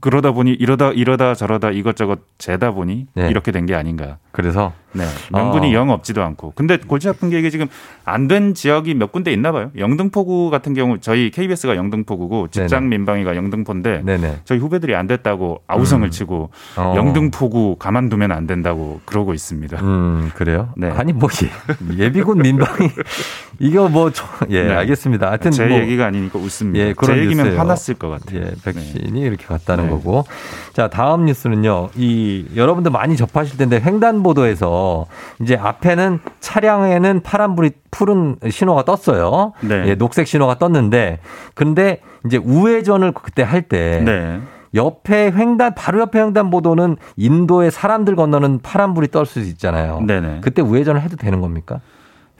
[0.00, 3.28] 그러다 보니 이러다 이러다 저러다 이것저것 재다 보니 네.
[3.28, 4.18] 이렇게 된 게 아닌가.
[4.32, 5.04] 그래서 네.
[5.32, 5.78] 명분이 어.
[5.78, 6.52] 영 없지도 않고.
[6.54, 7.66] 근데 골치 아픈 게 이게 지금
[8.04, 9.70] 안 된 지역이 몇 군데 있나 봐요.
[9.76, 12.88] 영등포구 같은 경우 저희 KBS가 영등포구고 직장.
[12.88, 14.40] 민방위가 영등포인데 네네.
[14.44, 16.10] 저희 후배들이 안 됐다고 아우성을 음.
[16.10, 16.94] 치고 어.
[16.96, 19.80] 영등포구 가만두면 안 된다고 그러고 있습니다.
[19.82, 20.68] 음, 그래요?
[20.76, 20.90] 네.
[20.90, 22.90] 아니, 뭐, 예- 예비군 민방위,
[23.58, 24.74] 이거 뭐, 저- 예, 네.
[24.74, 25.28] 알겠습니다.
[25.28, 26.78] 하여튼 제 뭐, 얘기가 아니니까 웃습니다.
[26.84, 27.60] 예, 그런 제 얘기면 뉴스예요.
[27.60, 28.42] 화났을 것 같아요.
[28.42, 29.90] 예, 백신이 이렇게 갔다 는 네.
[29.90, 30.24] 거고.
[30.72, 31.90] 자, 다음 뉴스는요.
[31.96, 35.06] 이 여러분들 많이 접하실 텐데 횡단보도에서
[35.40, 39.52] 이제 앞에는 차량에는 파란불이 푸른 신호가 떴어요.
[39.60, 39.84] 네.
[39.86, 41.20] 예, 녹색 신호가 떴는데
[41.54, 44.40] 근데 이제 우회전을 그때 할때 네.
[44.74, 50.00] 옆에 횡단 바로 옆에 횡단보도는 인도에 사람들 건너는 파란불이 뜰수 있잖아요.
[50.06, 50.40] 네네.
[50.42, 51.80] 그때 우회전을 해도 되는 겁니까?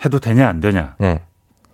[0.04, 0.94] 해도 되냐 안 되냐.
[0.98, 1.22] 네.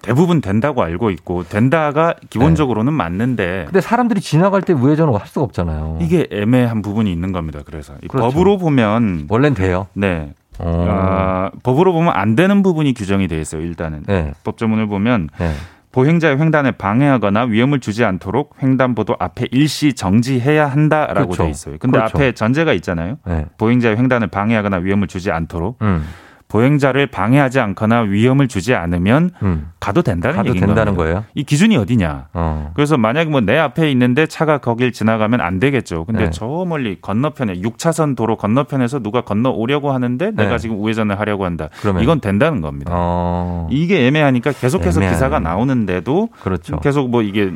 [0.03, 5.99] 대부분 된다고 알고 있고 된다가 기본적으로는 맞는데 근데 사람들이 지나갈 때 우회전을 할 수가 없잖아요.
[6.01, 7.61] 이게 애매한 부분이 있는 겁니다.
[7.65, 8.29] 그래서 이 그렇죠.
[8.31, 9.87] 법으로 보면 원래는 돼요.
[9.95, 10.33] 네.
[10.59, 10.87] 어.
[10.89, 13.63] 아, 법으로 보면 안 되는 부분이 규정이 돼 있어요.
[13.63, 14.33] 일단은 네.
[14.45, 15.53] 법조문을 보면 네.
[15.93, 21.45] 보행자의 횡단을 방해하거나 위험을 주지 않도록 횡단보도 앞에 일시 정지해야 한다라고 그렇죠.
[21.45, 21.77] 돼 있어요.
[21.79, 22.17] 근데 그렇죠.
[22.17, 23.19] 앞에 전제가 있잖아요.
[23.27, 23.47] 네.
[23.59, 26.05] 보행자의 횡단을 방해하거나 위험을 주지 않도록 음.
[26.53, 29.71] 보행자를 방해하지 않거나 위험을 주지 않으면 음.
[29.81, 31.03] 가도 된다는 가도 얘기인 된다는 겁니다.
[31.03, 31.25] 거예요?
[31.35, 32.29] 이 기준이 어디냐?
[32.35, 32.73] 어.
[32.75, 36.05] 그래서 만약에 뭐 내 앞에 있는데 차가 거길 지나가면 안 되겠죠.
[36.05, 36.31] 근데 네.
[36.31, 40.45] 저 멀리 건너편에 6차선 도로 건너편에서 누가 건너오려고 하는데 네.
[40.45, 41.71] 내가 지금 우회전을 하려고 한다.
[41.81, 42.93] 그러면 이건 된다는 겁니다.
[42.95, 43.67] 어.
[43.71, 45.17] 이게 애매하니까 계속해서 애매하네.
[45.17, 46.79] 기사가 나오는데도 그렇죠.
[46.81, 47.51] 계속 뭐 이게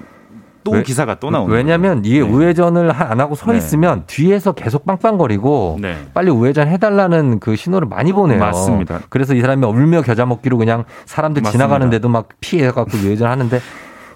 [0.66, 3.58] 또 왜- 기사가 또 나오는 왜냐면 이게 우회전을 하- 안 하고 서 네.
[3.58, 5.96] 있으면 뒤에서 계속 빵빵거리고 네.
[6.12, 8.38] 빨리 우회전 해달라는 그 신호를 많이 보내요.
[8.40, 9.00] 맞습니다.
[9.08, 11.64] 그래서 이 사람이 울며 겨자 먹기로 그냥 사람들 맞습니다.
[11.64, 13.60] 지나가는데도 막 피해갖고 우회전하는데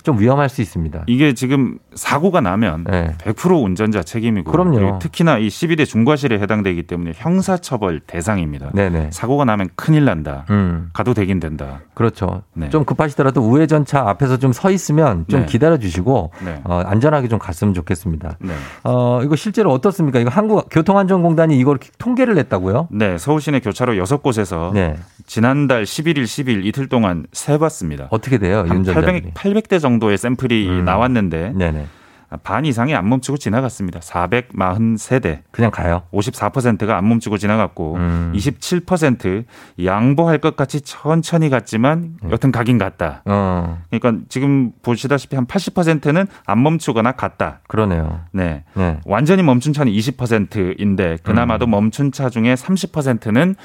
[0.04, 1.04] 좀 위험할 수 있습니다.
[1.06, 4.52] 이게 지금 사고가 나면 100% 운전자 책임이고 네.
[4.52, 4.98] 그럼요.
[5.00, 8.70] 특히나 이 12대 중과실에 해당되기 때문에 형사처벌 대상입니다.
[8.74, 9.10] 네네.
[9.12, 10.44] 사고가 나면 큰일 난다.
[10.50, 10.90] 음.
[10.92, 11.80] 가도 되긴 된다.
[11.94, 12.42] 그렇죠.
[12.52, 12.68] 네.
[12.70, 15.46] 좀 급하시더라도 우회전차 앞에서 좀 서 있으면 좀 네.
[15.46, 16.60] 기다려 주시고 네.
[16.64, 18.36] 어, 안전하게 좀 갔으면 좋겠습니다.
[18.40, 18.52] 네.
[18.84, 20.18] 어, 이거 실제로 어떻습니까?
[20.18, 22.88] 이거 한국 교통안전공단이 이걸 통계를 냈다고요?
[22.90, 24.96] 네, 서울 시내 교차로 여섯 곳에서 네.
[25.26, 28.08] 지난달 11일, 10일 이틀 동안 세 봤습니다.
[28.10, 28.64] 어떻게 돼요?
[28.66, 29.30] 한 운전자들이?
[29.34, 29.34] 800,
[29.68, 31.86] 800대 정도 의 샘플이 나왔는데 네네.
[32.42, 34.00] 반 이상이 안 멈추고 지나갔습니다.
[34.00, 35.40] 443대.
[35.50, 36.02] 그냥 가요.
[36.12, 38.32] 54%가 안 멈추고 지나갔고 음.
[38.36, 39.44] 27%
[39.84, 43.22] 양보할 것 같이 천천히 갔지만 여튼 가긴 갔다.
[43.24, 47.60] 어, 그러니까 지금 보시다시피 한 80%는 안 멈추거나 갔다.
[47.66, 48.20] 그러네요.
[48.32, 48.64] 네.
[48.74, 49.00] 네.
[49.04, 51.70] 완전히 멈춘 차는 20%인데 그나마도 음.
[51.70, 53.56] 멈춘 차 중에 30%는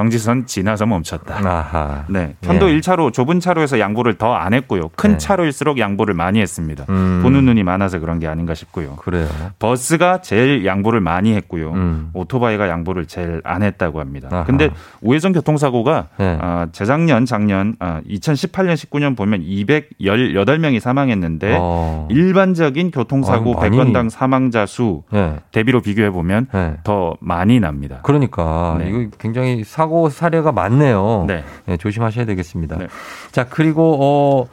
[0.00, 1.36] 정지선 지나서 멈췄다.
[1.42, 2.04] 아하.
[2.10, 2.34] 네.
[2.42, 2.78] 편도 예.
[2.78, 4.90] 1차로 좁은 차로에서 양보를 더 안 했고요.
[4.96, 5.16] 큰 네.
[5.18, 6.84] 차로일수록 양보를 많이 했습니다.
[6.90, 7.20] 음.
[7.22, 8.96] 보는 눈이 많아서 그런 게 아닌가 싶고요.
[8.96, 9.26] 그래요.
[9.58, 11.72] 버스가 제일 양보를 많이 했고요.
[11.72, 12.10] 음.
[12.12, 14.28] 오토바이가 양보를 제일 안 했다고 합니다.
[14.30, 14.44] 아하.
[14.44, 14.68] 근데
[15.00, 16.36] 우회전 교통사고가 네.
[16.42, 22.06] 아, 재작년, 작년, 아, 2018년, 19년 보면 218명이 사망했는데 어.
[22.10, 25.36] 일반적인 교통사고 아유, 많이- 100건당 사망자 수 네.
[25.52, 26.74] 대비로 비교해 보면 네.
[26.84, 28.00] 더 많이 납니다.
[28.02, 28.90] 그러니까 네.
[28.90, 31.24] 이거 굉장히 사고 사례가 많네요.
[31.26, 31.44] 네.
[31.66, 32.76] 네, 조심하셔야 되겠습니다.
[32.78, 32.88] 네.
[33.32, 34.48] 자 그리고 어,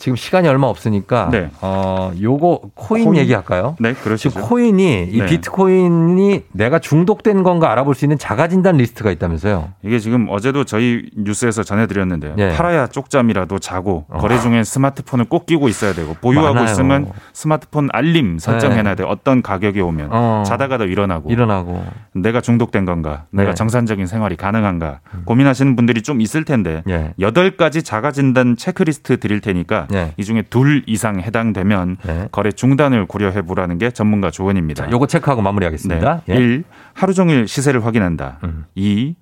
[0.00, 1.50] 지금 시간이 얼마 없으니까 네.
[1.60, 3.20] 어, 요거 코인, 코인?
[3.20, 3.76] 얘기할까요?
[3.78, 4.30] 네, 그러시죠.
[4.30, 5.26] 지금 코인이 이 네.
[5.26, 9.72] 비트코인이 내가 중독된 건가 알아볼 수 있는 자가 진단 리스트가 있다면서요.
[9.84, 12.34] 이게 지금 어제도 저희 뉴스에서 전해 드렸는데요.
[12.38, 12.48] 예.
[12.48, 16.72] 팔아야 쪽잠이라도 자고 거래 중에 스마트폰을 꼭 끼고 있어야 되고 보유하고 많아요.
[16.72, 19.06] 있으면 스마트폰 알림 설정해 놔야 돼요.
[19.06, 20.44] 어떤 가격이 오면 어.
[20.46, 21.84] 자다가도 일어나고 일어나고
[22.14, 23.54] 내가 중독된 건가, 내가 네.
[23.54, 27.12] 정상적인 생활이 가능한가 고민하시는 분들이 좀 있을 텐데 예.
[27.20, 30.14] 여덟 가지 자가 진단 체크리스트 드릴 테니까 예.
[30.16, 32.28] 이 중에 둘 이상 해당되면 네.
[32.32, 34.90] 거래 중단을 고려해 보라는 게 전문가 조언입니다.
[34.90, 36.22] 요거 체크하고 마무리하겠습니다.
[36.26, 36.34] 네.
[36.34, 36.38] 예.
[36.38, 36.64] 1.
[36.94, 38.38] 하루 종일 시세를 확인한다.
[38.44, 38.64] 음.
[38.74, 39.14] 2.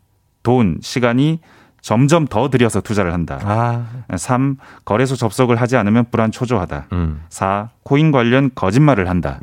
[0.43, 1.41] 돈, 시간이
[1.81, 3.39] 점점 더 들여서 투자를 한다.
[3.43, 4.57] 아, 3.
[4.85, 6.87] 거래소 접속을 하지 않으면 불안 초조하다.
[6.93, 7.23] 음.
[7.29, 7.71] 4.
[7.83, 9.41] 코인 관련 거짓말을 한다.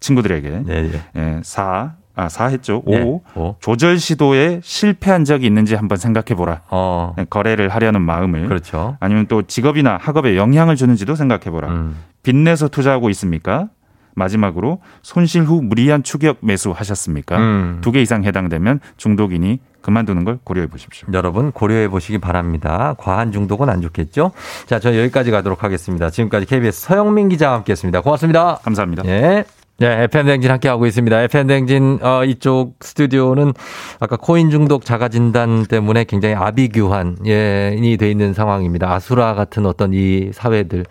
[0.00, 0.64] 친구들에게.
[0.68, 1.00] 예, 예.
[1.16, 1.94] 예, 4.
[2.14, 2.82] 아, 4 했죠.
[2.84, 2.92] 5.
[2.94, 3.02] 예,
[3.36, 3.56] 오.
[3.60, 6.62] 조절 시도에 실패한 적이 있는지 한번 생각해 보라.
[6.70, 8.48] 어, 예, 거래를 하려는 마음을.
[8.48, 8.96] 그렇죠.
[9.00, 11.68] 아니면 또 직업이나 학업에 영향을 주는지도 생각해 보라.
[11.68, 11.96] 음.
[12.22, 13.68] 빚내서 투자하고 있습니까?
[14.14, 17.38] 마지막으로 손실 후 무리한 추격 매수 하셨습니까?
[17.38, 17.78] 음.
[17.80, 21.08] 두개 이상 해당되면 중독이니 그만두는 걸 고려해 보십시오.
[21.12, 22.94] 여러분 고려해 보시기 바랍니다.
[22.98, 24.32] 과한 중독은 안 좋겠죠?
[24.66, 26.10] 자, 저 여기까지 가도록 하겠습니다.
[26.10, 28.02] 지금까지 KBS 서영민 기자와 함께했습니다.
[28.02, 28.58] 고맙습니다.
[28.62, 29.02] 감사합니다.
[29.06, 29.44] 예.
[29.78, 31.22] 네, FM댕진 함께하고 있습니다.
[31.22, 33.52] FM댕진, 어, 이쪽 스튜디오는
[33.98, 38.92] 아까 코인 중독 자가 진단 때문에 굉장히 아비규환, 예, 이돼 있는 상황입니다.
[38.92, 40.84] 아수라 같은 어떤 이 사회들.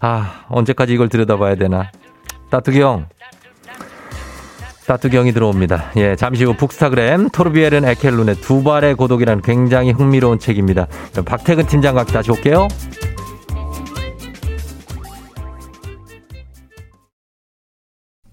[0.00, 1.90] 아, 언제까지 이걸 들여다봐야 되나.
[4.88, 5.92] 따뚜기 형이 들어옵니다.
[5.98, 10.86] 예, 잠시 후 북스타그램, 토르비엘은 에켈룬의 두 발의 고독이라는 굉장히 흥미로운 책입니다.
[11.26, 12.68] 박태근 팀장과 다시 올게요.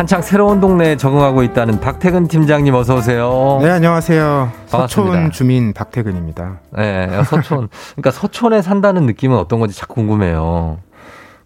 [0.00, 3.58] 한창 새로운 동네에 적응하고 있다는 박태근 팀장님 어서 오세요.
[3.60, 4.50] 네, 안녕하세요.
[4.70, 5.12] 반갑습니다.
[5.12, 6.60] 서촌 주민 박태근입니다.
[6.70, 7.68] 네, 서촌.
[7.96, 10.78] 그러니까 서촌에 산다는 느낌은 어떤 건지 자꾸 궁금해요.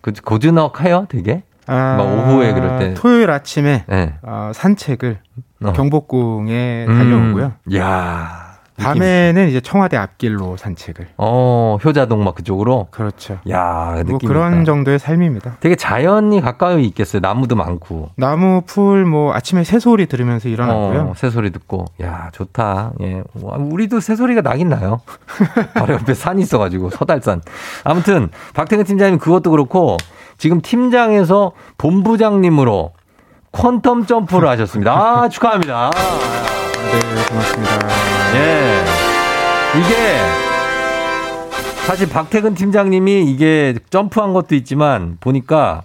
[0.03, 1.43] 그 고즈넉해요, 되게.
[1.67, 2.95] 아, 막 오후에 그럴 때.
[2.95, 4.15] 토요일 아침에 네.
[4.23, 5.19] 어, 산책을
[5.65, 5.73] 어.
[5.73, 6.97] 경복궁에 음.
[6.97, 7.53] 달려오고요.
[7.77, 8.44] 야.
[8.77, 11.07] 밤에는 이제 청와대 앞길로 산책을.
[11.17, 12.89] 어, 효자동 막 그쪽으로.
[12.91, 13.39] 그렇죠.
[13.49, 14.65] 야, 뭐 느낌 그런 있다.
[14.65, 15.59] 정도의 삶입니다.
[15.61, 17.21] 되게 자연이 가까이 있겠어요.
[17.21, 18.11] 나무도 많고.
[18.17, 21.01] 나무 풀 뭐 아침에 새소리 들으면서 일어났고요.
[21.11, 21.85] 어, 새소리 듣고.
[22.03, 22.93] 야, 좋다.
[23.03, 23.23] 예.
[23.43, 25.01] 와, 우리도 새소리가 나긴 나요.
[25.75, 27.43] 바로 옆에 산이 있어 가지고, 서달산.
[27.85, 29.97] 아무튼, 박태근 팀장님 그것도 그렇고,
[30.39, 32.93] 지금 팀장에서 본부장님으로
[33.53, 34.93] 퀀텀 점프를 하셨습니다.
[34.93, 35.91] 아, 축하합니다.
[36.93, 37.79] 네, 고맙습니다.
[38.37, 38.85] 예.
[39.79, 40.19] 이게,
[41.87, 45.83] 사실 박태근 팀장님이 이게 점프한 것도 있지만, 보니까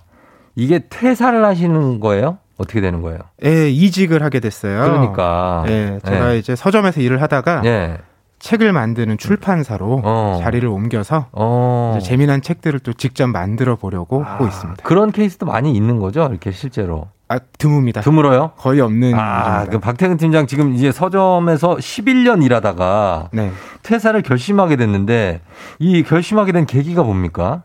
[0.55, 2.37] 이게 퇴사를 하시는 거예요?
[2.57, 3.19] 어떻게 되는 거예요?
[3.45, 4.81] 예, 이직을 하게 됐어요.
[4.81, 5.63] 그러니까.
[5.67, 6.37] 예, 제가 예.
[6.39, 7.97] 이제 서점에서 일을 하다가 예.
[8.39, 10.39] 책을 만드는 출판사로 어.
[10.41, 11.99] 자리를 옮겨서 어.
[12.01, 14.83] 재미난 책들을 또 직접 만들어 보려고 하고 있습니다.
[14.83, 17.07] 그런 케이스도 많이 있는 거죠, 이렇게 실제로.
[17.32, 18.01] 아, 드뭅니다.
[18.01, 18.53] 드물어요?
[18.57, 19.65] 거의 없는 아.
[19.65, 23.51] 그 박태근 팀장 지금 이제 서점에서 11년 일하다가 네.
[23.84, 25.41] 퇴사를 결심하게 됐는데
[25.77, 27.61] 이 결심하게 된 계기가 뭡니까?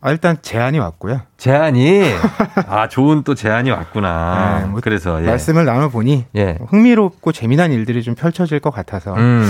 [0.00, 1.20] 아, 일단 제안이 왔고요.
[1.36, 2.04] 제안이
[2.68, 4.60] 아 좋은 또 제안이 왔구나.
[4.60, 5.26] 네, 뭐 그래서 예.
[5.26, 6.56] 말씀을 나눠보니 예.
[6.68, 9.44] 흥미롭고 재미난 일들이 좀 펼쳐질 것 같아서 음.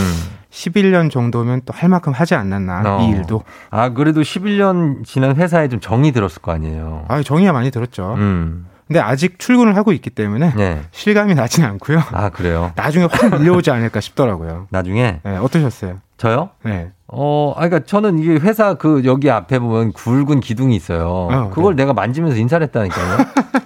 [0.51, 3.01] 11년 정도면 또 할 만큼 하지 않았나 어.
[3.03, 3.45] 이 일도.
[3.71, 7.05] 아 그래도 11년 지난 회사에 좀 정이 들었을 거 아니에요.
[7.07, 8.15] 아 정의가 많이 들었죠.
[8.19, 8.67] 음.
[8.91, 10.83] 근데 아직 출근을 하고 있기 때문에 네.
[10.91, 12.03] 실감이 나진 않고요.
[12.11, 12.73] 아 그래요.
[12.75, 14.67] 나중에 확 밀려오지 않을까 싶더라고요.
[14.71, 16.01] 나중에 네, 어떠셨어요?
[16.17, 16.51] 저요?
[16.65, 16.91] 네.
[17.07, 21.07] 어, 아, 그러니까 저는 이게 회사 그 여기 앞에 보면 굵은 기둥이 있어요.
[21.09, 23.19] 어, 그걸 내가 만지면서 인사를 했다니까요.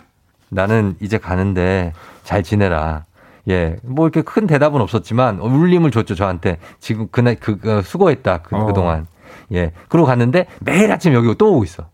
[0.51, 3.05] 나는 이제 가는데 잘 지내라.
[3.49, 6.59] 예, 뭐 이렇게 큰 대답은 없었지만 울림을 줬죠 저한테.
[6.81, 8.67] 지금 그날 그, 그 수고했다 그 어.
[8.67, 9.07] 그동안.
[9.55, 11.89] 예, 그러고 갔는데 매일 아침 여기 또 오고 있어.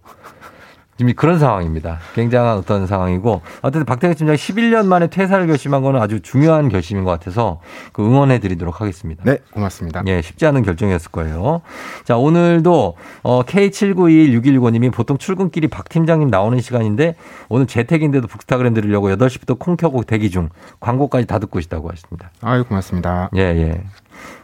[1.01, 1.99] 지금 그런 상황입니다.
[2.15, 7.11] 굉장한 어떤 상황이고 어쨌든 박태근 팀장이 11년 만에 퇴사를 결심한 거는 아주 중요한 결심인 것
[7.11, 7.63] 같아서
[7.95, 9.25] 그 응원해 드리도록 하겠습니다.
[9.25, 10.03] 네, 고맙습니다.
[10.09, 11.63] 예, 쉽지 않은 결정이었을 거예요.
[12.05, 17.17] 자, 오늘도 어, K79216165님이 보통 출근길이 박 팀장님 나오는 시간인데
[17.49, 22.31] 오늘 재택인데도 북스타그램 들으려고 8시부터 콩 켜고 대기 중 광고까지 다 듣고 있다고 하십니다.
[22.43, 23.31] 아유, 고맙습니다.
[23.37, 23.85] 예, 예.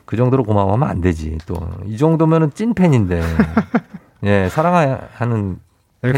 [0.07, 1.37] 그 정도로 고마워하면 안 되지.
[1.45, 3.21] 또 이 정도면은 찐 팬인데.
[4.25, 5.66] 예, 사랑하는 네,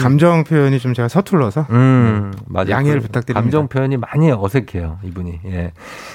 [0.00, 2.70] 감정 표현이 좀 제가 서툴러서 음, 맞아요.
[2.70, 3.40] 양해를 그 부탁드립니다.
[3.40, 5.40] 감정 표현이 많이 어색해요, 이분이.
[5.46, 5.72] 예.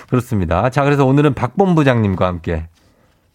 [0.09, 0.69] 그렇습니다.
[0.69, 2.67] 자, 그래서 오늘은 박본부장님과 함께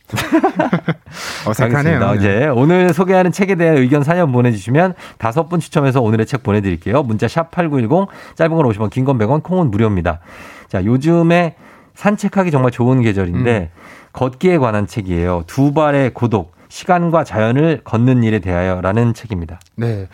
[1.47, 2.15] 어색하네요.
[2.17, 7.03] 이제 오늘 소개하는 책에 대한 의견 사연 보내주시면 다섯 분 추첨해서 오늘의 책 보내드릴게요.
[7.03, 10.21] 문자 샵 8910, 짧은 건 50원, 긴 건 100원, 콩은 무료입니다.
[10.69, 11.57] 자, 요즘에
[11.95, 13.71] 산책하기 정말 좋은 계절인데
[14.13, 15.45] 걷기에 관한 책이에요.
[15.47, 19.61] 두 발의 고독, 시간과 자연을 걷는 일에 대하여라는 책입니다.
[19.77, 20.09] 네.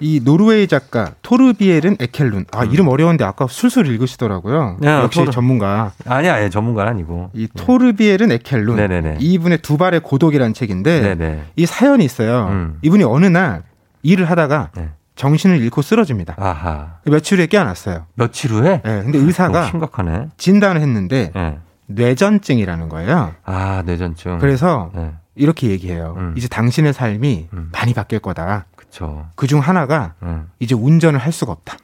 [0.00, 2.46] 이 노르웨이 작가 토르비엘은 에켈룬.
[2.52, 4.78] 아, 이름 어려운데 아까 술술 읽으시더라고요.
[4.80, 5.92] 네, 역시 토르- 전문가.
[6.06, 7.30] 아니야, 아니, 전문가는 아니고.
[7.32, 8.76] 이 토르비엘은 에켈룬.
[8.76, 9.16] 네네네.
[9.20, 11.42] 이분의 두 발의 고독이라는 책인데 네네.
[11.56, 12.48] 이 사연이 있어요.
[12.50, 12.78] 음.
[12.82, 13.62] 이분이 어느 날
[14.02, 14.90] 일을 하다가 네.
[15.14, 16.34] 정신을 잃고 쓰러집니다.
[16.38, 16.98] 아하.
[17.04, 18.06] 며칠 후에 깨어났어요.
[18.14, 18.82] 며칠 후에?
[18.84, 20.26] 네, 근데 의사가 심각하네.
[20.36, 21.58] 진단을 했는데 네.
[21.86, 23.32] 뇌전증이라는 거예요.
[23.44, 24.38] 아, 뇌전증.
[24.40, 25.12] 그래서 네.
[25.34, 26.14] 이렇게 얘기해요.
[26.16, 26.34] 음.
[26.36, 27.70] 이제 당신의 삶이 음.
[27.72, 28.66] 많이 바뀔 거다.
[28.76, 29.26] 그쵸.
[29.34, 30.48] 그중 하나가 음.
[30.60, 31.76] 이제 운전을 할 수가 없다.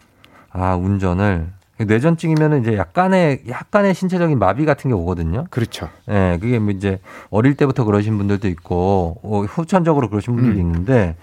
[0.53, 1.49] 아, 운전을.
[1.79, 5.47] 뇌전증이면은 이제 약간의, 약간의 신체적인 마비 같은 게 오거든요.
[5.49, 5.89] 그렇죠.
[6.11, 10.61] 예, 그게 뭐 이제 어릴 때부터 그러신 분들도 있고, 어, 후천적으로 그러신 분들도 음.
[10.61, 11.17] 있는데,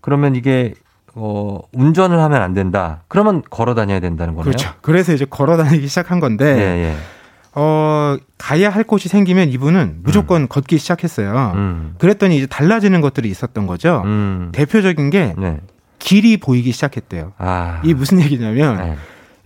[0.00, 0.72] 그러면 이게,
[1.14, 3.02] 어, 운전을 하면 안 된다.
[3.08, 4.52] 그러면 걸어 다녀야 된다는 거네요.
[4.52, 4.72] 그렇죠.
[4.80, 6.96] 그래서 이제 걸어 다니기 시작한 건데 예, 예.
[7.54, 11.52] 어, 가야 할 곳이 생기면 이분은 무조건 걷기 시작했어요.
[11.54, 11.94] 음.
[11.98, 14.02] 그랬더니 이제 달라지는 것들이 있었던 거죠.
[14.04, 14.50] 음.
[14.52, 15.60] 대표적인 게 네.
[15.98, 17.32] 길이 보이기 시작했대요.
[17.38, 17.80] 아.
[17.84, 18.96] 이게 무슨 얘기냐면 네.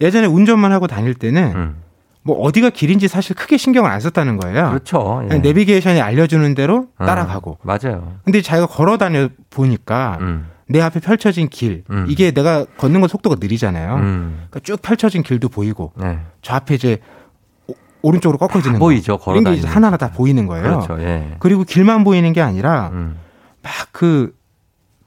[0.01, 1.77] 예전에 운전만 하고 다닐 때는 음.
[2.23, 4.69] 뭐 어디가 길인지 사실 크게 신경을 안 썼다는 거예요.
[4.71, 5.27] 그렇죠.
[5.31, 5.39] 예.
[5.39, 7.59] 내비게이션이 알려주는 대로 어, 따라가고.
[7.63, 8.15] 맞아요.
[8.25, 10.49] 근데 자기가 걸어 다녀 보니까 음.
[10.67, 12.07] 내 앞에 펼쳐진 길 음.
[12.09, 13.97] 이게 내가 걷는 건 속도가 느리잖아요.
[13.97, 14.35] 음.
[14.37, 16.19] 그러니까 쭉 펼쳐진 길도 보이고 네.
[16.41, 16.99] 저 앞에 이제
[18.05, 18.79] 오- 오른쪽으로 꺾어지는.
[18.79, 20.63] 보이죠, 걸어 이런 게 이제 다니는 하나하나 다 보이는 거예요.
[20.63, 21.03] 그렇죠.
[21.03, 21.37] 예.
[21.39, 23.17] 그리고 길만 보이는 게 아니라 음.
[23.63, 24.35] 막그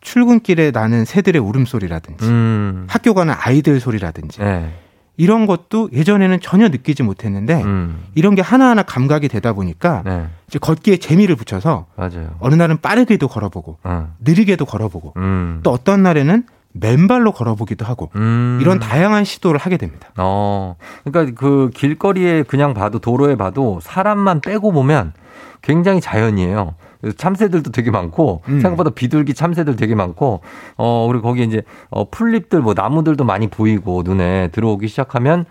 [0.01, 2.85] 출근길에 나는 새들의 울음소리라든지 음.
[2.89, 4.71] 학교 가는 아이들 소리라든지 예.
[5.19, 8.03] 이런 것도 예전에는 전혀 느끼지 못했는데 음.
[8.13, 10.27] 이런 게 하나하나 감각이 되다 보니까 네.
[10.47, 12.35] 이제 걷기에 재미를 붙여서 맞아요.
[12.39, 14.13] 어느 날은 빠르게도 걸어보고 어.
[14.19, 15.59] 느리게도 걸어보고 음.
[15.63, 16.43] 또 어떤 날에는
[16.79, 18.59] 맨발로 걸어보기도 하고 음.
[18.61, 20.09] 이런 다양한 시도를 하게 됩니다.
[20.17, 20.75] 어.
[21.03, 25.13] 그러니까 그 길거리에 그냥 봐도 도로에 봐도 사람만 빼고 보면
[25.61, 26.75] 굉장히 자연이에요.
[27.17, 28.59] 참새들도 되게 많고 음.
[28.59, 30.41] 생각보다 비둘기 참새들 되게 많고
[30.77, 35.45] 어 그리고 거기 이제 어 풀잎들 뭐 나무들도 많이 보이고 눈에 들어오기 시작하면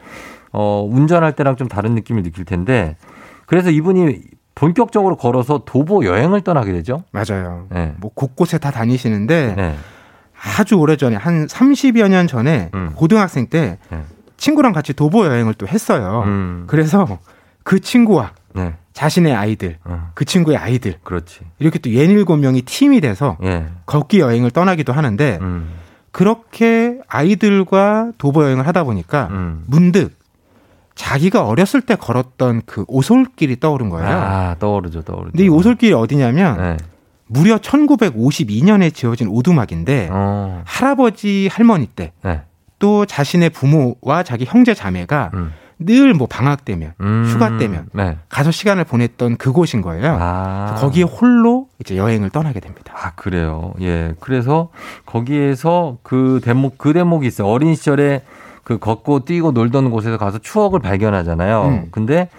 [0.53, 2.97] 어 운전할 때랑 좀 다른 느낌을 느낄 텐데
[3.47, 4.20] 그래서 이분이
[4.57, 7.05] 본격적으로 걸어서 도보 여행을 떠나게 되죠.
[7.12, 7.66] 맞아요.
[7.70, 7.95] 네.
[7.99, 9.77] 뭐 곳곳에 다 다니시는데 네.
[10.47, 12.93] 아주 오래 전에 한 30여 년 전에 음.
[12.95, 14.03] 고등학생 때 네.
[14.37, 16.23] 친구랑 같이 도보 여행을 또 했어요.
[16.27, 16.65] 음.
[16.67, 17.19] 그래서
[17.63, 18.75] 그 친구와 네.
[18.93, 20.11] 자신의 아이들, 어.
[20.15, 21.41] 그 친구의 아이들 그렇지.
[21.59, 23.67] 이렇게 또 예닐곱 명이 팀이 돼서 예.
[23.85, 25.71] 걷기 여행을 떠나기도 하는데 음.
[26.13, 29.65] 그렇게 아이들과 도보 여행을 하다 보니까 음.
[29.67, 30.17] 문득
[30.95, 34.09] 자기가 어렸을 때 걸었던 그 오솔길이 떠오른 거예요.
[34.09, 35.33] 아, 떠오르죠, 떠오르죠.
[35.33, 36.77] 근데 이 오솔길이 어디냐면 네.
[37.27, 40.62] 무려 1952년에 지어진 오두막인데 어.
[40.64, 42.43] 할아버지 할머니 때 네.
[42.79, 45.53] 또 자신의 부모와 자기 형제 자매가 음.
[45.79, 47.24] 늘뭐 방학 때면 음.
[47.27, 48.16] 휴가 때면 네.
[48.29, 50.16] 가서 시간을 보냈던 그곳인 거예요.
[50.18, 50.74] 아.
[50.79, 52.95] 거기에 홀로 이제 여행을 떠나게 됩니다.
[52.97, 53.74] 아, 그래요.
[53.83, 54.14] 예.
[54.20, 54.70] 그래서
[55.05, 57.49] 거기에서 그 대목, 그 대목이 있어요.
[57.49, 58.22] 어린 시절에
[58.64, 61.64] 그 걷고 뛰고 놀던 곳에서 가서 추억을 발견하잖아요.
[61.66, 61.89] 음.
[61.91, 62.31] 근데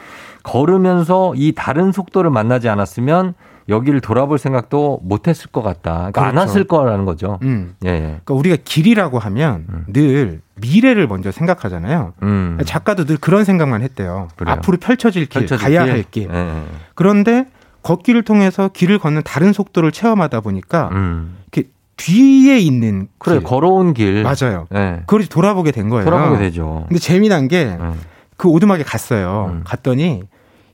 [0.42, 3.36] 걸으면서 이 다른 속도를 만나지 않았으면
[3.70, 5.92] 여기를 돌아볼 생각도 못 했을 것 같다.
[6.12, 6.48] 그러니까 안 그렇죠.
[6.48, 7.38] 왔을 거라는 거죠.
[7.44, 7.76] 음.
[7.86, 8.00] 예, 예.
[8.00, 12.14] 그러니까 우리가 길이라고 하면 늘 미래를 먼저 생각하잖아요.
[12.24, 12.58] 음.
[12.66, 14.30] 작가도 늘 그런 생각만 했대요.
[14.36, 14.54] 그래요.
[14.56, 15.92] 앞으로 펼쳐질 길, 펼쳐질 가야 길?
[15.94, 16.30] 할 길.
[16.32, 16.64] 예, 예.
[16.96, 17.46] 그런데
[17.84, 21.38] 걷기를 통해서 길을 걷는 다른 속도를 체험하다 보니까 음.
[21.52, 23.44] 이렇게 뒤에 있는 그래, 길.
[23.44, 24.24] 걸어온 길.
[24.24, 24.68] 맞아요.
[24.74, 25.02] 예.
[25.06, 26.06] 그걸 돌아보게 된 거예요.
[26.06, 26.86] 돌아보게 되죠.
[26.88, 28.48] 근데 재미난 게그 예.
[28.48, 29.52] 오두막에 갔어요.
[29.52, 29.62] 음.
[29.66, 30.24] 갔더니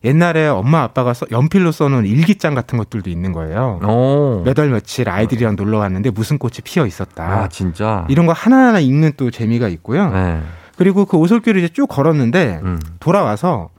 [0.04, 3.80] 옛날에 엄마 아빠가 써- 연필로 써놓은 일기장 같은 것들도 있는 거예요.
[3.84, 4.44] 오.
[4.44, 7.24] 몇월 며칠 아이들이랑 놀러 왔는데 무슨 꽃이 피어 있었다.
[7.24, 8.06] 아, 진짜.
[8.10, 10.12] 이런 거 하나하나 읽는 또 재미가 있고요.
[10.14, 10.40] 예.
[10.78, 12.80] 그리고 그 오솔길을 이제 쭉 걸었는데 음.
[13.00, 13.70] 돌아와서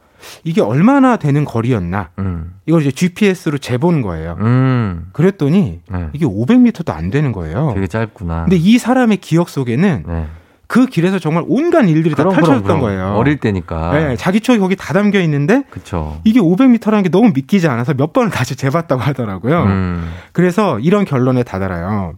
[0.45, 2.55] 이게 얼마나 되는 거리였나 음.
[2.65, 4.39] 이걸 이제 GPS로 재본 거예요.
[4.41, 5.09] 음.
[5.13, 6.09] 그랬더니 네.
[6.15, 7.73] 이게 500m도 안 되는 거예요.
[7.75, 8.45] 되게 짧구나.
[8.45, 10.27] 근데 이 사람의 기억 속에는 네.
[10.75, 12.81] 그 길에서 정말 온갖 일들이 그럼, 다 펼쳐졌던 그럼, 그럼.
[12.81, 13.15] 거예요.
[13.15, 13.93] 어릴 때니까.
[13.93, 16.21] 네, 자기 추억이 거기 다 담겨 있는데 그쵸.
[16.25, 19.63] 이게 500m라는 게 너무 믿기지 않아서 몇 번을 다시 재봤다고 하더라고요.
[19.63, 20.13] 음.
[20.33, 22.15] 그래서 이런 결론에 다다라요.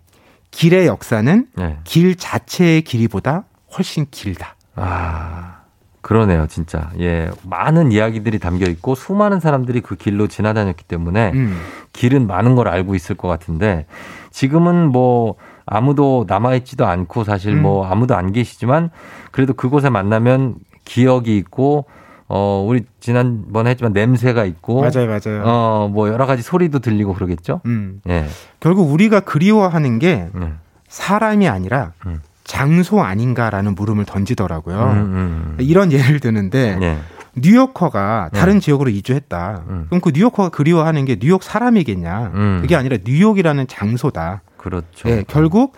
[0.53, 1.77] 길의 역사는 네.
[1.85, 3.45] 길 자체의 길이보다
[3.77, 4.57] 훨씬 길다.
[4.75, 5.57] 아,
[6.01, 6.89] 그러네요, 진짜.
[6.99, 7.29] 예.
[7.43, 11.61] 많은 이야기들이 담겨 있고, 수많은 사람들이 그 길로 지나다녔기 때문에, 음.
[11.93, 13.85] 길은 많은 걸 알고 있을 것 같은데,
[14.31, 15.35] 지금은 뭐,
[15.67, 17.63] 아무도 남아있지도 않고, 사실 음.
[17.63, 18.91] 뭐, 아무도 안 계시지만,
[19.33, 20.55] 그래도 그곳에 만나면
[20.85, 21.87] 기억이 있고,
[22.29, 25.43] 어, 우리 지난번에 했지만 냄새가 있고, 맞아요, 맞아요.
[25.45, 27.61] 어, 뭐, 여러 가지 소리도 들리고 그러겠죠?
[27.67, 28.01] 음.
[28.09, 28.27] 예.
[28.61, 30.53] 결국 우리가 그리워하는 게 네.
[30.89, 32.21] 사람이 아니라 음.
[32.45, 34.81] 장소 아닌가라는 물음을 던지더라고요.
[34.81, 35.57] 음, 음.
[35.59, 36.99] 이런 예를 드는데 예.
[37.37, 38.61] 뉴요커가 다른 네.
[38.61, 39.65] 지역으로 이주했다.
[39.69, 39.87] 음.
[39.89, 42.31] 그럼 그 뉴요커가 그리워하는 게 뉴욕 사람이겠냐?
[42.35, 42.59] 음.
[42.63, 44.43] 그게 아니라 뉴욕이라는 장소다.
[44.67, 45.09] 그렇죠.
[45.09, 45.77] 예, 결국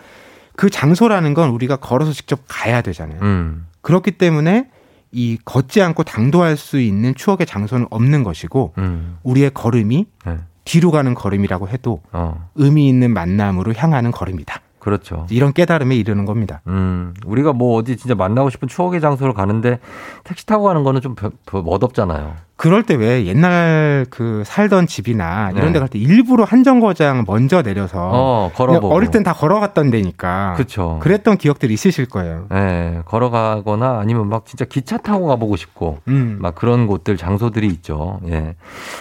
[0.55, 3.19] 그 장소라는 건 우리가 걸어서 직접 가야 되잖아요.
[3.21, 3.67] 음.
[3.81, 4.67] 그렇기 때문에
[5.11, 9.17] 이 걷지 않고 당도할 수 있는 추억의 장소는 없는 것이고 음.
[9.21, 10.37] 우리의 걸음이 네.
[10.65, 14.59] 뒤로 가는 걸음이라고 해도 어, 의미 있는 만남으로 향하는 걸음이다.
[14.79, 15.27] 그렇죠.
[15.29, 16.61] 이런 깨달음에 이르는 겁니다.
[16.67, 19.79] 음, 우리가 뭐 어디 진짜 만나고 싶은 추억의 장소를 가는데
[20.23, 21.15] 택시 타고 가는 거는 좀
[21.51, 22.35] 멋없잖아요.
[22.59, 25.71] 그럴 때 왜 옛날 그 살던 집이나 이런 네.
[25.73, 28.93] 데갈 때 일부러 한 정거장 먼저 내려서 어, 걸어보고.
[28.93, 30.99] 어릴 땐 다 걸어갔던 데니까 그쵸.
[31.01, 32.47] 그랬던 기억들이 있으실 거예요.
[32.53, 36.37] 예, 걸어가거나 아니면 막 진짜 기차 타고 가보고 싶고, 음.
[36.41, 38.19] 막 그런 곳들, 장소들이 있죠.
[38.27, 38.55] 예.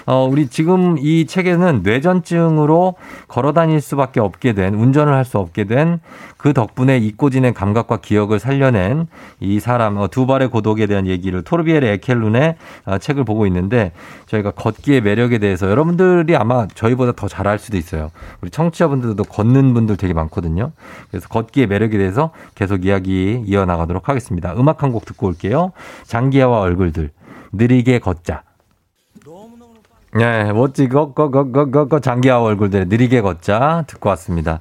[0.07, 2.95] 어, 우리 지금 이 책에는 뇌전증으로
[3.27, 5.99] 걸어 다닐 수밖에 없게 된, 운전을 할 수 없게 된
[6.39, 9.09] 그 덕분에 잊고 지낸 감각과 기억을 살려낸
[9.41, 12.55] 이 사람, 어, 두 발의 고독에 대한 얘기를 토르비엘의 에켈룬의
[12.87, 13.92] 어, 책을 보고 있는데
[14.26, 18.11] 저희가 걷기의 매력에 대해서 여러분들이 아마 저희보다 더 잘 알 수도 있어요.
[18.40, 20.70] 우리 청취자분들도 걷는 분들 되게 많거든요.
[21.11, 24.55] 그래서 걷기의 매력에 대해서 계속 이야기 이어나가도록 하겠습니다.
[24.57, 25.72] 음악 한 곡 듣고 올게요.
[26.05, 27.11] 장기하와 얼굴들
[27.53, 28.42] 느리게 걷자.
[30.14, 34.61] 네, 멋지 거거거거거 장기하와 얼굴들 느리게 걷자 듣고 왔습니다.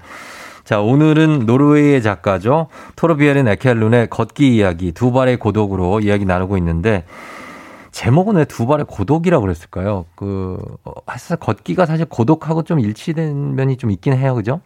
[0.65, 2.67] 자, 오늘은 노르웨이의 작가죠.
[2.97, 7.05] 토르비에른 에켈룬의 걷기 이야기, 두 발의 고독으로 이야기 나누고 있는데,
[7.98, 10.06] 제목은 왜 두 발의 고독이라고 그랬을까요?
[10.16, 14.36] 그, 어, 사실 걷기가 사실 고독하고 좀 일치된 면이 좀 있긴 해요.
[14.36, 14.62] 그죠?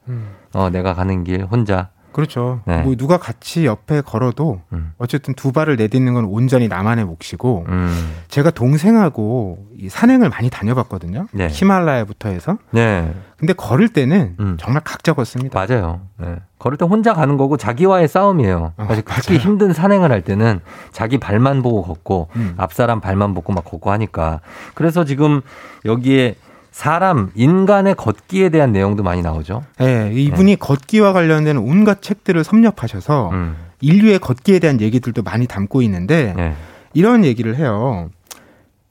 [0.53, 1.91] 어, 내가 가는 길 혼자.
[2.11, 2.61] 그렇죠.
[2.65, 2.81] 네.
[2.81, 4.93] 뭐 누가 같이 옆에 걸어도 음.
[4.97, 8.15] 어쨌든 두 발을 내딛는 건 온전히 나만의 몫이고 음.
[8.27, 11.27] 제가 동생하고 이 산행을 많이 다녀봤거든요.
[11.31, 11.47] 네.
[11.49, 12.57] 히말라야부터 해서.
[12.71, 13.13] 네.
[13.37, 14.57] 근데 걸을 때는 음.
[14.59, 15.65] 정말 각자 걷습니다.
[15.65, 16.01] 맞아요.
[16.17, 16.35] 네.
[16.59, 18.73] 걸을 때 혼자 가는 거고 자기와의 싸움이에요.
[18.77, 19.37] 어, 사실 특히.
[19.37, 20.59] 힘든 산행을 할 때는
[20.91, 22.53] 자기 발만 보고 걷고 음.
[22.57, 24.41] 앞사람 발만 보고 막 걷고 하니까
[24.75, 25.41] 그래서 지금
[25.85, 26.35] 여기에
[26.71, 29.63] 사람 인간의 걷기에 대한 내용도 많이 나오죠.
[29.77, 33.55] 네, 이분이 걷기와 관련된 온갖 책들을 섭렵하셔서 음.
[33.81, 36.55] 인류의 걷기에 대한 얘기들도 많이 담고 있는데 네.
[36.93, 38.09] 이런 얘기를 해요.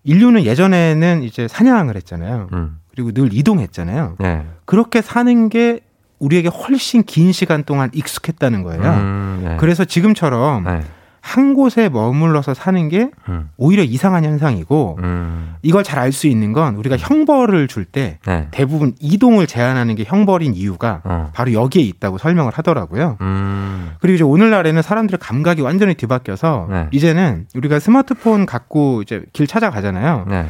[0.04, 2.48] 인류는 예전에는 이제 사냥을 했잖아요.
[2.52, 2.78] 음.
[2.90, 4.16] 그리고 늘 이동했잖아요.
[4.18, 4.46] 네.
[4.66, 5.80] 그렇게 사는 게
[6.18, 8.82] 우리에게 훨씬 긴 시간 동안 익숙했다는 거예요.
[8.82, 9.56] 음, 네.
[9.58, 10.82] 그래서 지금처럼 네.
[11.22, 13.50] 한 곳에 머물러서 사는 게 음.
[13.56, 15.54] 오히려 이상한 현상이고 음.
[15.62, 18.48] 이걸 잘 알 수 있는 건 우리가 형벌을 줄때 네.
[18.50, 21.30] 대부분 이동을 제한하는 게 형벌인 이유가 어.
[21.34, 23.18] 바로 여기에 있다고 설명을 하더라고요.
[23.20, 23.90] 음.
[24.00, 26.88] 그리고 이제 오늘날에는 사람들의 감각이 완전히 뒤바뀌어서 네.
[26.90, 30.24] 이제는 우리가 스마트폰 갖고 이제 길 찾아가잖아요.
[30.28, 30.46] 네.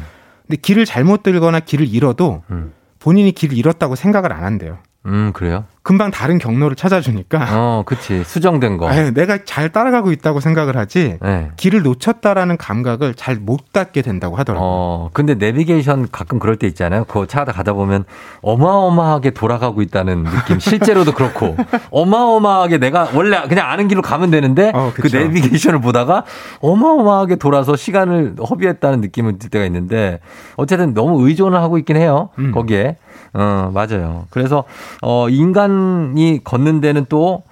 [0.47, 2.71] 근데 길을 잘못 들거나 길을 잃어도 음.
[2.99, 4.77] 본인이 길을 잃었다고 생각을 안 한대요.
[5.05, 5.65] 음, 그래요?
[5.83, 7.47] 금방 다른 경로를 찾아주니까.
[7.51, 8.23] 어, 그치.
[8.23, 8.87] 수정된 거.
[8.93, 11.49] 네, 내가 잘 따라가고 있다고 생각을 하지 네.
[11.57, 14.69] 길을 놓쳤다라는 감각을 잘못 갖게 된다고 하더라고요.
[14.69, 17.05] 어, 근데 내비게이션 가끔 그럴 때 있잖아요.
[17.05, 18.05] 그거 차다 가다 보면
[18.43, 20.59] 어마어마하게 돌아가고 있다는 느낌.
[20.61, 21.57] 실제로도 그렇고.
[21.89, 25.07] 어마어마하게 내가 원래 그냥 아는 길로 가면 되는데 어, 그.
[25.11, 26.25] 내비게이션을 보다가
[26.59, 30.19] 어마어마하게 돌아서 시간을 허비했다는 느낌을 들 때가 있는데
[30.57, 32.29] 어쨌든 너무 의존을 하고 있긴 해요.
[32.37, 32.51] 음.
[32.51, 32.97] 거기에.
[33.33, 34.25] 어, 맞아요.
[34.29, 34.65] 그래서
[35.01, 35.70] 어, 인간
[36.17, 37.43] 이 걷는 데는 또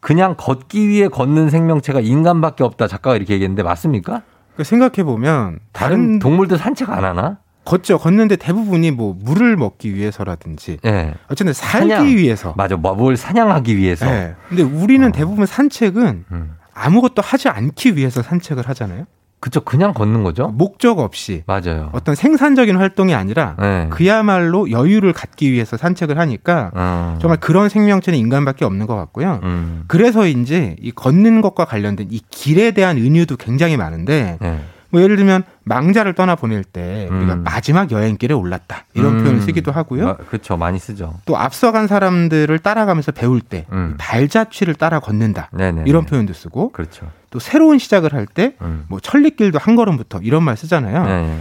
[0.00, 2.88] 그냥 걷기 위해 걷는 생명체가 인간밖에 없다.
[2.88, 4.22] 작가가 이렇게 얘기했는데 맞습니까?
[4.62, 7.38] 생각해 보면 다른 다른 동물들 산책 안 하나?
[7.64, 7.98] 걷죠.
[7.98, 11.14] 걷는데 대부분이 뭐 물을 먹기 위해서라든지 예.
[11.28, 12.06] 어쨌든 살기 사냥.
[12.06, 12.52] 위해서.
[12.56, 12.76] 맞아.
[12.76, 14.04] 뭐, 뭘 사냥하기 위해서.
[14.04, 14.34] 네.
[14.48, 16.56] 근데 우리는 대부분 산책은 음.
[16.74, 19.06] 아무것도 하지 않기 위해서 산책을 하잖아요.
[19.44, 19.60] 그쵸.
[19.60, 20.48] 그냥 걷는 거죠?
[20.48, 21.90] 목적 없이 맞아요.
[21.92, 23.88] 어떤 생산적인 활동이 아니라 네.
[23.90, 27.18] 그야말로 여유를 갖기 위해서 산책을 하니까 어.
[27.20, 29.40] 정말 그런 생명체는 인간밖에 없는 것 같고요.
[29.42, 29.84] 음.
[29.86, 34.60] 그래서인지 이 걷는 것과 관련된 이 길에 대한 은유도 굉장히 많은데 네.
[34.88, 37.42] 뭐 예를 들면 망자를 떠나 보낼 때 우리가 음.
[37.42, 39.24] 마지막 여행길에 올랐다 이런 음.
[39.24, 40.08] 표현을 쓰기도 하고요.
[40.08, 40.56] 아, 그쵸.
[40.56, 41.14] 많이 쓰죠.
[41.26, 43.96] 또 앞서간 사람들을 따라가면서 배울 때 음.
[43.98, 45.82] 발자취를 따라 걷는다 네네.
[45.86, 47.10] 이런 표현도 쓰고 그렇죠.
[47.34, 48.84] 또 새로운 시작을 할때 음.
[48.88, 51.04] 뭐 천리길도 한 걸음부터 이런 말 쓰잖아요.
[51.04, 51.40] 네.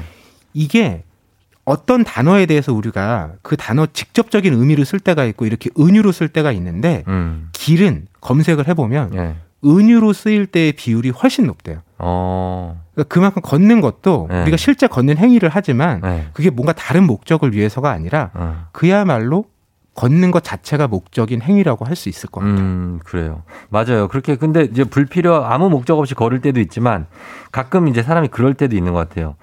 [0.51, 1.03] 이게
[1.65, 6.51] 어떤 단어에 대해서 우리가 그 단어 직접적인 의미로 쓸 때가 있고 이렇게 은유로 쓸 때가
[6.53, 7.49] 있는데 음.
[7.53, 9.35] 길은 검색을 해보면 예.
[9.63, 11.83] 은유로 쓰일 때의 비율이 훨씬 높대요.
[11.99, 12.83] 어.
[12.95, 14.41] 그러니까 그만큼 걷는 것도 네.
[14.41, 16.27] 우리가 실제 걷는 행위를 하지만 네.
[16.33, 18.65] 그게 뭔가 다른 목적을 위해서가 아니라 어.
[18.71, 19.45] 그야말로
[19.95, 22.57] 걷는 것 자체가 목적인 행위라고 할 수 있을 것 같아요.
[22.57, 23.43] 음, 그래요.
[23.69, 24.07] 맞아요.
[24.07, 27.05] 그렇게 근데 이제 불필요 아무 목적 없이 걸을 때도 있지만
[27.51, 29.35] 가끔 이제 사람이 그럴 때도 있는 것 같아요.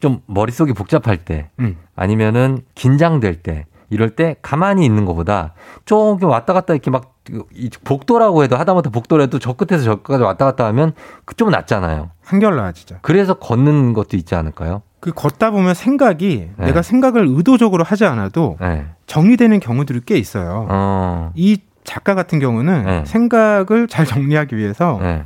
[0.00, 1.76] 좀 머릿속이 복잡할 때 음.
[1.96, 5.54] 아니면은 긴장될 때 이럴 때 가만히 있는 것보다
[5.84, 10.66] 조금 왔다 갔다 이렇게 막이 복도라고 해도 하다못해 복도라도 저 끝에서 저 끝까지 왔다 갔다
[10.66, 10.92] 하면
[11.24, 12.10] 그좀 낫잖아요.
[12.24, 12.98] 한결 나아지죠.
[13.02, 14.82] 그래서 걷는 것도 있지 않을까요?
[15.04, 16.64] 그 걷다 보면 생각이 네.
[16.64, 18.86] 내가 생각을 의도적으로 하지 않아도 네.
[19.06, 20.66] 정리되는 경우들이 꽤 있어요.
[20.70, 21.30] 어.
[21.34, 23.04] 이 작가 같은 경우는 네.
[23.04, 25.22] 생각을 잘 정리하기 위해서 네.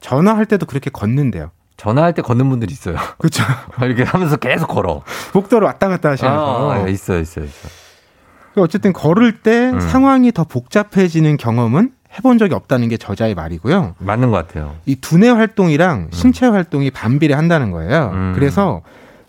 [0.00, 1.50] 전화할 때도 그렇게 걷는데요.
[1.76, 2.96] 전화할 때 걷는 분들이 있어요.
[3.18, 3.44] 그렇죠.
[3.84, 5.02] 이렇게 하면서 계속 걸어.
[5.34, 6.70] 복도를 왔다 갔다 하시면서.
[6.72, 7.70] 아, 있어요, 있어요, 있어요.
[8.56, 9.78] 어쨌든 걸을 때 음.
[9.78, 13.96] 상황이 더 복잡해지는 경험은 해본 적이 없다는 게 저자의 말이고요.
[13.98, 14.76] 맞는 것 같아요.
[14.86, 18.10] 이 두뇌 활동이랑 신체 활동이 반비례한다는 거예요.
[18.14, 18.32] 음.
[18.34, 18.80] 그래서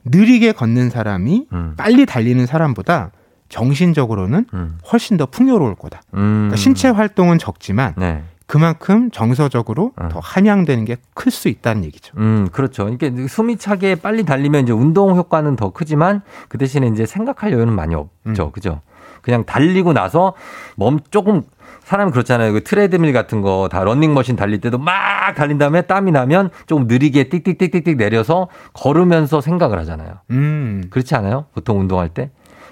[0.06, 1.74] 느리게 걷는 사람이 음.
[1.78, 3.12] 빨리 달리는 사람보다
[3.50, 4.78] 정신적으로는 음.
[4.92, 6.02] 훨씬 더 풍요로울 거다.
[6.14, 6.20] 음.
[6.50, 8.24] 그러니까 신체 활동은 적지만 네.
[8.46, 10.10] 그만큼 정서적으로 어.
[10.12, 12.14] 더 함양되는 게 클 수 있다는 얘기죠.
[12.18, 12.90] 음, 그렇죠.
[12.90, 17.74] 이게 숨이 차게 빨리 달리면 이제 운동 효과는 더 크지만 그 대신에 이제 생각할 여유는
[17.74, 18.46] 많이 없죠.
[18.48, 18.52] 음.
[18.52, 18.82] 그죠?
[19.22, 20.34] 그냥 달리고 나서
[20.78, 21.44] 몸 조금
[21.90, 22.54] 사람 그렇잖아요.
[22.54, 27.30] 그 트레드밀 같은 거 다 런닝머신 달릴 때도 막 달린 다음에 땀이 나면 조금 느리게
[27.30, 30.20] 띡띡띡띡띡 내려서 걸으면서 생각을 하잖아요.
[30.30, 30.84] 음.
[30.92, 31.46] 그렇지 않아요?
[31.56, 32.30] 보통 운동할 때?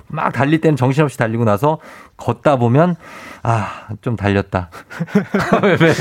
[0.09, 1.79] 막 달릴 때는 정신없이 달리고 나서
[2.15, 2.95] 걷다 보면
[3.41, 4.69] 아, 좀 달렸다.
[5.63, 5.91] 왜, 왜?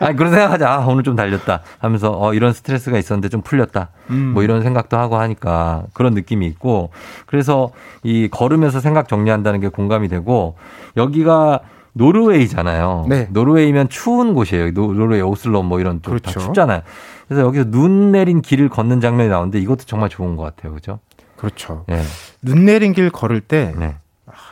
[0.00, 0.64] 아, 그런 생각하지.
[0.64, 1.62] 아, 오늘 좀 달렸다.
[1.78, 3.88] 하면서 어, 이런 스트레스가 있었는데 좀 풀렸다.
[4.10, 4.32] 음.
[4.34, 6.90] 뭐 이런 생각도 하고 하니까 그런 느낌이 있고
[7.24, 7.70] 그래서
[8.02, 10.56] 이 걸으면서 생각 정리한다는 게 공감이 되고
[10.98, 11.60] 여기가
[11.96, 13.06] 노르웨이잖아요.
[13.08, 13.26] 네.
[13.30, 14.72] 노르웨이면 추운 곳이에요.
[14.72, 16.40] 노, 노르웨이 오슬로 뭐 이런 쪽 다 그렇죠.
[16.40, 16.82] 춥잖아요.
[17.26, 20.74] 그래서 여기서 눈 내린 길을 걷는 장면이 나오는데 이것도 정말 좋은 것 같아요.
[20.74, 21.00] 그죠?
[21.36, 21.84] 그렇죠.
[21.90, 22.02] 예.
[22.42, 23.96] 눈 내린 길 걸을 때 네.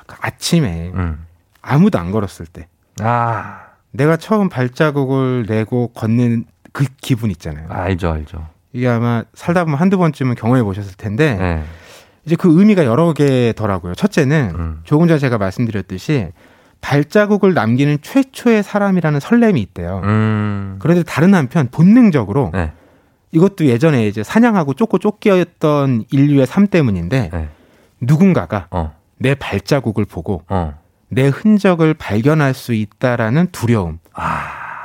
[0.07, 1.25] 그 아침에 음.
[1.61, 2.67] 아무도 안 걸었을 때
[3.01, 7.67] 아, 내가 처음 발자국을 내고 걷는 그 기분 있잖아요.
[7.69, 8.47] 알죠, 알죠.
[8.73, 11.65] 이게 아마 살다 보면 한두 번쯤은 경험해 보셨을 텐데 네.
[12.25, 13.95] 이제 그 의미가 여러 개더라고요.
[13.95, 14.81] 첫째는 음.
[14.85, 16.33] 조금 전에 제가 말씀드렸듯이
[16.85, 20.03] 발자국을 남기는 최초의 사람이라는 설렘이 있대요.
[20.05, 20.77] 음.
[20.81, 22.73] 그런데 다른 한편 본능적으로 네.
[23.33, 27.49] 이것도 예전에 이제 사냥하고 쫓고 쫓겼던 인류의 삶 때문인데 네.
[28.03, 28.93] 누군가가 어.
[29.17, 30.75] 내 발자국을 보고 어.
[31.09, 33.99] 내 흔적을 발견할 수 있다라는 두려움.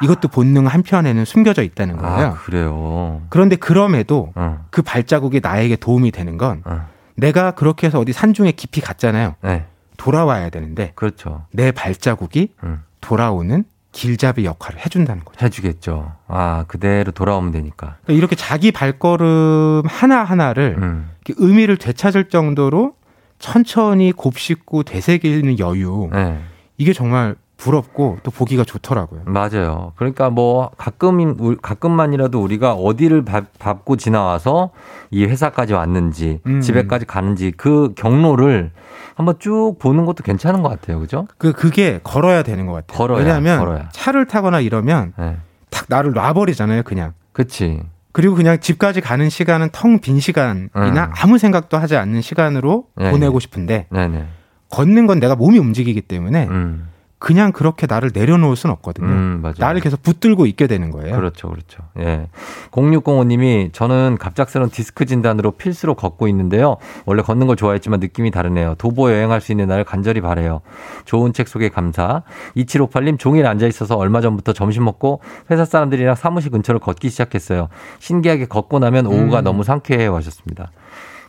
[0.01, 2.27] 이것도 본능 한편에는 숨겨져 있다는 거예요.
[2.27, 3.23] 아, 그래요.
[3.27, 4.65] 그런데 그럼에도 어.
[4.69, 6.87] 그 발자국이 나에게 도움이 되는 건 어.
[7.15, 9.35] 내가 그렇게 해서 어디 산중에 깊이 갔잖아요.
[9.41, 9.65] 네.
[9.99, 11.45] 돌아와야 되는데 그렇죠.
[11.51, 12.81] 내 발자국이 음.
[13.01, 15.45] 돌아오는 길잡이 역할을 해준다는 거죠.
[15.45, 16.13] 해주겠죠.
[16.27, 17.97] 아, 그대로 돌아오면 되니까.
[18.03, 21.11] 그러니까 이렇게 자기 발걸음 하나 하나를 음.
[21.25, 22.93] 이렇게 의미를 되찾을 정도로
[23.39, 26.09] 천천히 곱씹고 되새기는 여유.
[26.13, 26.39] 네.
[26.77, 29.23] 이게 정말 부럽고 또 보기가 좋더라고요.
[29.25, 29.91] 맞아요.
[29.97, 34.71] 그러니까 뭐 가끔 가끔만이라도 우리가 어디를 밟, 고 지나와서
[35.11, 36.61] 이 회사까지 왔는지 음.
[36.61, 38.71] 집에까지 가는지 그 경로를
[39.19, 40.97] 한번 쭉 보는 것도 괜찮은 것 같아요.
[41.01, 41.27] 그죠?
[41.37, 42.97] 그 그게 걸어야 되는 것 같아요.
[42.97, 43.89] 걸어야, 왜냐하면 걸어야.
[43.91, 45.35] 차를 타거나 이러면 네.
[45.69, 46.83] 탁 나를 놔버리잖아요.
[46.83, 47.11] 그냥.
[47.33, 47.81] 그치.
[48.13, 51.11] 그리고 그냥 집까지 가는 시간은 텅 빈 시간이나 음.
[51.21, 54.25] 아무 생각도 하지 않는 시간으로 네, 보내고 싶은데 네네.
[54.71, 56.87] 걷는 건 내가 몸이 움직이기 때문에 음.
[57.19, 59.07] 그냥 그렇게 나를 내려놓을 수는 없거든요.
[59.07, 59.55] 음, 맞아요.
[59.59, 61.17] 나를 계속 붙들고 있게 되는 거예요.
[61.17, 61.83] 그렇죠, 그렇죠.
[61.99, 62.27] 예.
[62.71, 66.77] 0605님이 저는 갑작스러운 디스크 진단으로 필수로 걷고 있는데요.
[67.05, 68.75] 원래 걷는 걸 좋아했지만 느낌이 다르네요.
[68.77, 70.61] 도보 여행할 수 있는 날을 간절히 바래요.
[71.03, 72.23] 좋은 책 소개 감사.
[72.55, 75.19] 2758님 종일 앉아 있어서 얼마 전부터 점심 먹고
[75.51, 77.67] 회사 사람들이랑 사무실 근처를 걷기 시작했어요.
[77.99, 79.43] 신기하게 걷고 나면 오후가 음.
[79.43, 80.71] 너무 상쾌해요 하셨습니다.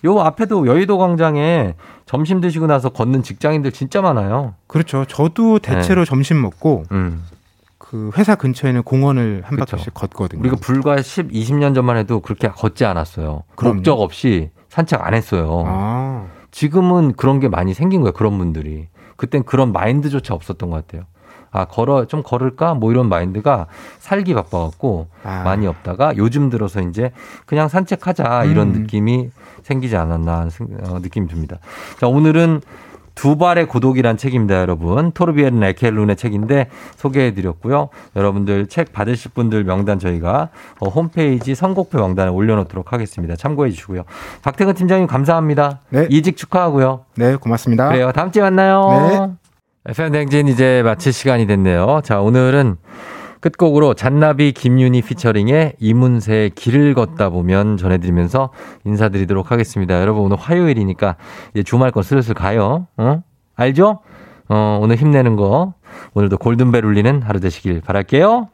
[0.05, 1.74] 요 앞에도 여의도 광장에
[2.06, 4.55] 점심 드시고 나서 걷는 직장인들 진짜 많아요.
[4.66, 5.05] 그렇죠.
[5.05, 6.09] 저도 대체로 네.
[6.09, 7.24] 점심 먹고 음.
[7.78, 9.72] 그 회사 근처에 는 공원을 한 그렇죠.
[9.72, 10.40] 바퀴씩 걷거든요.
[10.40, 13.43] 우리가 불과 10, 20년 전만 해도 그렇게 걷지 않았어요.
[13.56, 13.74] 그럼요.
[13.77, 15.64] 목적 없이 산책 안 했어요.
[15.66, 18.12] 아, 지금은 그런 게 많이 생긴 거예요.
[18.12, 18.89] 그런 분들이.
[19.16, 21.05] 그땐 그런 마인드조차 없었던 것 같아요.
[21.52, 22.74] 아, 걸어, 좀 걸을까?
[22.74, 23.66] 뭐 이런 마인드가
[23.98, 25.43] 살기 바빠갖고 아.
[25.43, 27.10] 많이 없다가 요즘 들어서 이제
[27.44, 28.82] 그냥 산책하자 이런 음.
[28.82, 29.31] 느낌이
[29.62, 31.59] 생기지 않았나 하는 생- 어, 느낌이 듭니다.
[32.01, 32.61] 자, 오늘은
[33.16, 35.11] 두 발의 고독이란 책입니다, 여러분.
[35.12, 37.89] 토르비에른 에켈룬의 책인데 소개해 드렸고요.
[38.16, 43.37] 여러분들 책 받으실 분들 명단 저희가 어, 홈페이지 선곡표 명단에 올려놓도록 하겠습니다.
[43.37, 44.05] 참고해 주시고요.
[44.43, 45.81] 박태근 팀장님 감사합니다.
[45.91, 46.07] 네.
[46.09, 47.05] 이직 축하하고요.
[47.16, 47.89] 네, 고맙습니다.
[47.89, 48.12] 그래요.
[48.12, 48.89] 다음 주에 만나요.
[48.91, 49.91] 네.
[49.91, 52.01] FM 댕진 이제 마칠 시간이 됐네요.
[52.05, 52.77] 자, 오늘은
[53.41, 58.51] 끝곡으로 잔나비 김윤희 피처링의 이문세의 길을 걷다 보면 전해드리면서
[58.85, 60.01] 인사드리도록 하겠습니다.
[60.01, 61.17] 여러분 오늘 화요일이니까
[61.55, 62.87] 이제 주말권 슬슬 가요.
[62.97, 63.23] 어?
[63.57, 64.01] 알죠?
[64.49, 65.75] 어, 오늘 힘내는 거.
[66.15, 68.49] 오늘도 골든벨 울리는 하루 되시길 바랄게요.